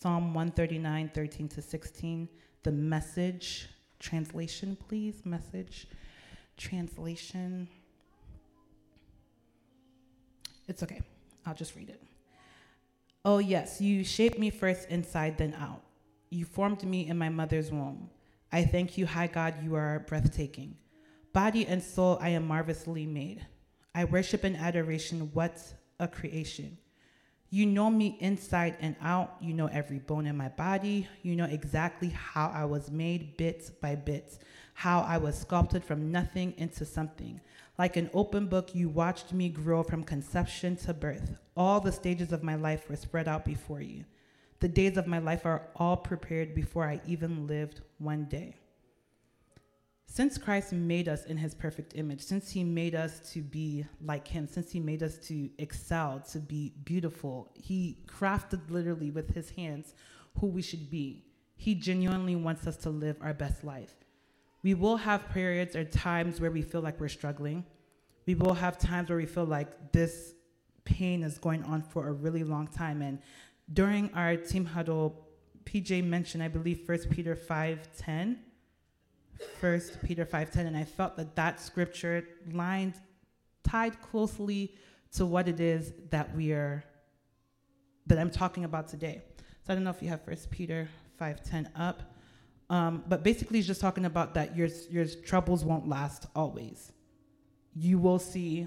Psalm 0.00 0.34
139, 0.34 1.10
13 1.14 1.48
to 1.48 1.62
16. 1.62 2.28
The 2.64 2.72
message 2.72 3.68
translation, 3.98 4.76
please. 4.88 5.24
Message 5.24 5.86
translation. 6.56 7.68
It's 10.68 10.82
okay. 10.82 11.00
I'll 11.46 11.54
just 11.54 11.76
read 11.76 11.88
it. 11.88 12.02
Oh, 13.24 13.38
yes, 13.38 13.80
you 13.80 14.02
shaped 14.02 14.38
me 14.38 14.50
first 14.50 14.88
inside, 14.88 15.38
then 15.38 15.54
out. 15.54 15.82
You 16.30 16.44
formed 16.44 16.82
me 16.82 17.08
in 17.08 17.16
my 17.16 17.28
mother's 17.28 17.70
womb. 17.70 18.10
I 18.50 18.64
thank 18.64 18.98
you, 18.98 19.06
high 19.06 19.28
God, 19.28 19.54
you 19.62 19.76
are 19.76 20.04
breathtaking. 20.08 20.76
Body 21.32 21.64
and 21.66 21.82
soul, 21.82 22.18
I 22.20 22.30
am 22.30 22.46
marvelously 22.46 23.06
made. 23.06 23.46
I 23.94 24.04
worship 24.04 24.44
in 24.44 24.56
adoration. 24.56 25.30
What 25.34 25.62
a 26.00 26.08
creation. 26.08 26.78
You 27.48 27.66
know 27.66 27.90
me 27.90 28.16
inside 28.18 28.76
and 28.80 28.96
out. 29.00 29.36
You 29.40 29.54
know 29.54 29.66
every 29.66 29.98
bone 29.98 30.26
in 30.26 30.36
my 30.36 30.48
body. 30.48 31.06
You 31.22 31.36
know 31.36 31.44
exactly 31.44 32.08
how 32.08 32.50
I 32.52 32.64
was 32.64 32.90
made 32.90 33.36
bit 33.36 33.70
by 33.80 33.94
bit, 33.94 34.38
how 34.74 35.00
I 35.00 35.18
was 35.18 35.38
sculpted 35.38 35.84
from 35.84 36.10
nothing 36.10 36.54
into 36.56 36.84
something. 36.84 37.40
Like 37.78 37.96
an 37.96 38.10
open 38.14 38.46
book, 38.46 38.74
you 38.74 38.88
watched 38.88 39.32
me 39.32 39.48
grow 39.48 39.82
from 39.82 40.04
conception 40.04 40.76
to 40.76 40.94
birth. 40.94 41.36
All 41.56 41.80
the 41.80 41.92
stages 41.92 42.32
of 42.32 42.42
my 42.42 42.54
life 42.54 42.88
were 42.88 42.96
spread 42.96 43.28
out 43.28 43.44
before 43.44 43.80
you. 43.80 44.04
The 44.60 44.68
days 44.68 44.96
of 44.96 45.06
my 45.06 45.18
life 45.18 45.44
are 45.44 45.68
all 45.76 45.96
prepared 45.96 46.54
before 46.54 46.84
I 46.84 47.00
even 47.06 47.46
lived 47.46 47.80
one 47.98 48.26
day. 48.26 48.56
Since 50.06 50.36
Christ 50.36 50.74
made 50.74 51.08
us 51.08 51.24
in 51.24 51.38
his 51.38 51.54
perfect 51.54 51.94
image, 51.96 52.20
since 52.20 52.50
he 52.50 52.62
made 52.62 52.94
us 52.94 53.32
to 53.32 53.40
be 53.40 53.86
like 54.04 54.28
him, 54.28 54.46
since 54.46 54.70
he 54.70 54.78
made 54.78 55.02
us 55.02 55.16
to 55.28 55.48
excel, 55.58 56.20
to 56.32 56.38
be 56.38 56.74
beautiful, 56.84 57.50
he 57.54 57.96
crafted 58.06 58.70
literally 58.70 59.10
with 59.10 59.34
his 59.34 59.48
hands 59.50 59.94
who 60.38 60.48
we 60.48 60.60
should 60.60 60.90
be. 60.90 61.24
He 61.56 61.74
genuinely 61.74 62.36
wants 62.36 62.66
us 62.66 62.76
to 62.78 62.90
live 62.90 63.16
our 63.22 63.32
best 63.32 63.64
life. 63.64 63.94
We 64.62 64.74
will 64.74 64.96
have 64.96 65.28
periods 65.30 65.74
or 65.74 65.84
times 65.84 66.40
where 66.40 66.50
we 66.50 66.62
feel 66.62 66.80
like 66.80 67.00
we're 67.00 67.08
struggling. 67.08 67.64
We 68.26 68.34
will 68.34 68.54
have 68.54 68.78
times 68.78 69.08
where 69.08 69.18
we 69.18 69.26
feel 69.26 69.44
like 69.44 69.92
this 69.92 70.34
pain 70.84 71.22
is 71.22 71.38
going 71.38 71.64
on 71.64 71.82
for 71.82 72.08
a 72.08 72.12
really 72.12 72.44
long 72.44 72.68
time. 72.68 73.02
And 73.02 73.18
during 73.72 74.12
our 74.14 74.36
team 74.36 74.64
huddle, 74.64 75.26
PJ 75.64 76.04
mentioned, 76.04 76.42
I 76.42 76.48
believe, 76.48 76.88
1 76.88 76.98
Peter 77.10 77.34
5.10. 77.34 78.36
1 79.60 79.80
Peter 80.04 80.24
5.10. 80.24 80.56
And 80.66 80.76
I 80.76 80.84
felt 80.84 81.16
that 81.16 81.34
that 81.34 81.60
scripture 81.60 82.24
lined, 82.52 82.94
tied 83.64 84.00
closely 84.00 84.74
to 85.14 85.26
what 85.26 85.48
it 85.48 85.60
is 85.60 85.92
that 86.10 86.34
we 86.34 86.52
are, 86.52 86.84
that 88.06 88.18
I'm 88.18 88.30
talking 88.30 88.64
about 88.64 88.88
today. 88.88 89.22
So 89.66 89.72
I 89.72 89.74
don't 89.74 89.84
know 89.84 89.90
if 89.90 90.02
you 90.02 90.08
have 90.08 90.20
1 90.24 90.36
Peter 90.50 90.88
5.10 91.20 91.68
up. 91.76 92.11
Um, 92.72 93.04
but 93.06 93.22
basically, 93.22 93.58
he's 93.58 93.66
just 93.66 93.82
talking 93.82 94.06
about 94.06 94.32
that 94.32 94.56
your, 94.56 94.68
your 94.90 95.04
troubles 95.04 95.62
won't 95.62 95.86
last 95.86 96.26
always. 96.34 96.90
You 97.76 97.98
will 97.98 98.18
see 98.18 98.66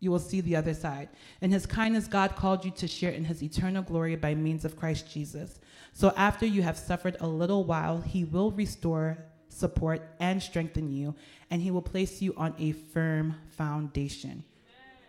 you 0.00 0.10
will 0.10 0.18
see 0.18 0.40
the 0.40 0.56
other 0.56 0.74
side. 0.74 1.08
In 1.42 1.52
his 1.52 1.64
kindness, 1.64 2.08
God 2.08 2.34
called 2.34 2.64
you 2.64 2.72
to 2.72 2.88
share 2.88 3.12
in 3.12 3.24
his 3.24 3.40
eternal 3.40 3.84
glory 3.84 4.16
by 4.16 4.34
means 4.34 4.64
of 4.64 4.76
Christ 4.76 5.08
Jesus. 5.08 5.60
So 5.92 6.12
after 6.16 6.44
you 6.44 6.60
have 6.62 6.76
suffered 6.76 7.16
a 7.20 7.26
little 7.28 7.62
while, 7.62 8.00
he 8.00 8.24
will 8.24 8.50
restore, 8.50 9.16
support, 9.48 10.02
and 10.18 10.42
strengthen 10.42 10.90
you, 10.90 11.14
and 11.52 11.62
he 11.62 11.70
will 11.70 11.82
place 11.82 12.20
you 12.20 12.34
on 12.36 12.52
a 12.58 12.72
firm 12.72 13.36
foundation. 13.50 14.42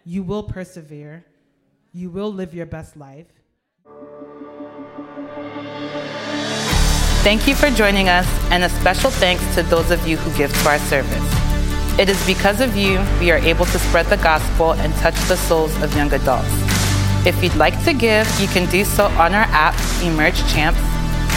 You 0.05 0.21
will 0.21 0.43
persevere, 0.43 1.25
you 1.91 2.11
will 2.11 2.31
live 2.31 2.53
your 2.53 2.67
best 2.67 2.95
life. 2.95 3.25
Thank 7.23 7.47
you 7.47 7.55
for 7.55 7.69
joining 7.69 8.09
us, 8.09 8.27
and 8.51 8.65
a 8.65 8.69
special 8.69 9.09
thanks 9.09 9.41
to 9.55 9.63
those 9.63 9.91
of 9.91 10.05
you 10.05 10.17
who 10.17 10.38
give 10.38 10.51
to 10.51 10.67
our 10.67 10.77
service. 10.77 11.23
It 11.97 12.09
is 12.09 12.21
because 12.27 12.59
of 12.59 12.75
you 12.75 13.01
we 13.17 13.31
are 13.31 13.38
able 13.38 13.65
to 13.65 13.79
spread 13.79 14.07
the 14.07 14.17
gospel 14.17 14.73
and 14.73 14.93
touch 14.95 15.15
the 15.29 15.38
souls 15.38 15.73
of 15.81 15.95
young 15.95 16.12
adults. 16.12 16.49
If 17.25 17.41
you'd 17.41 17.55
like 17.55 17.81
to 17.86 17.93
give, 17.93 18.27
you 18.41 18.47
can 18.47 18.69
do 18.69 18.83
so 18.83 19.05
on 19.05 19.33
our 19.33 19.47
app, 19.51 19.73
Emerge 20.03 20.45
Champs, 20.51 20.81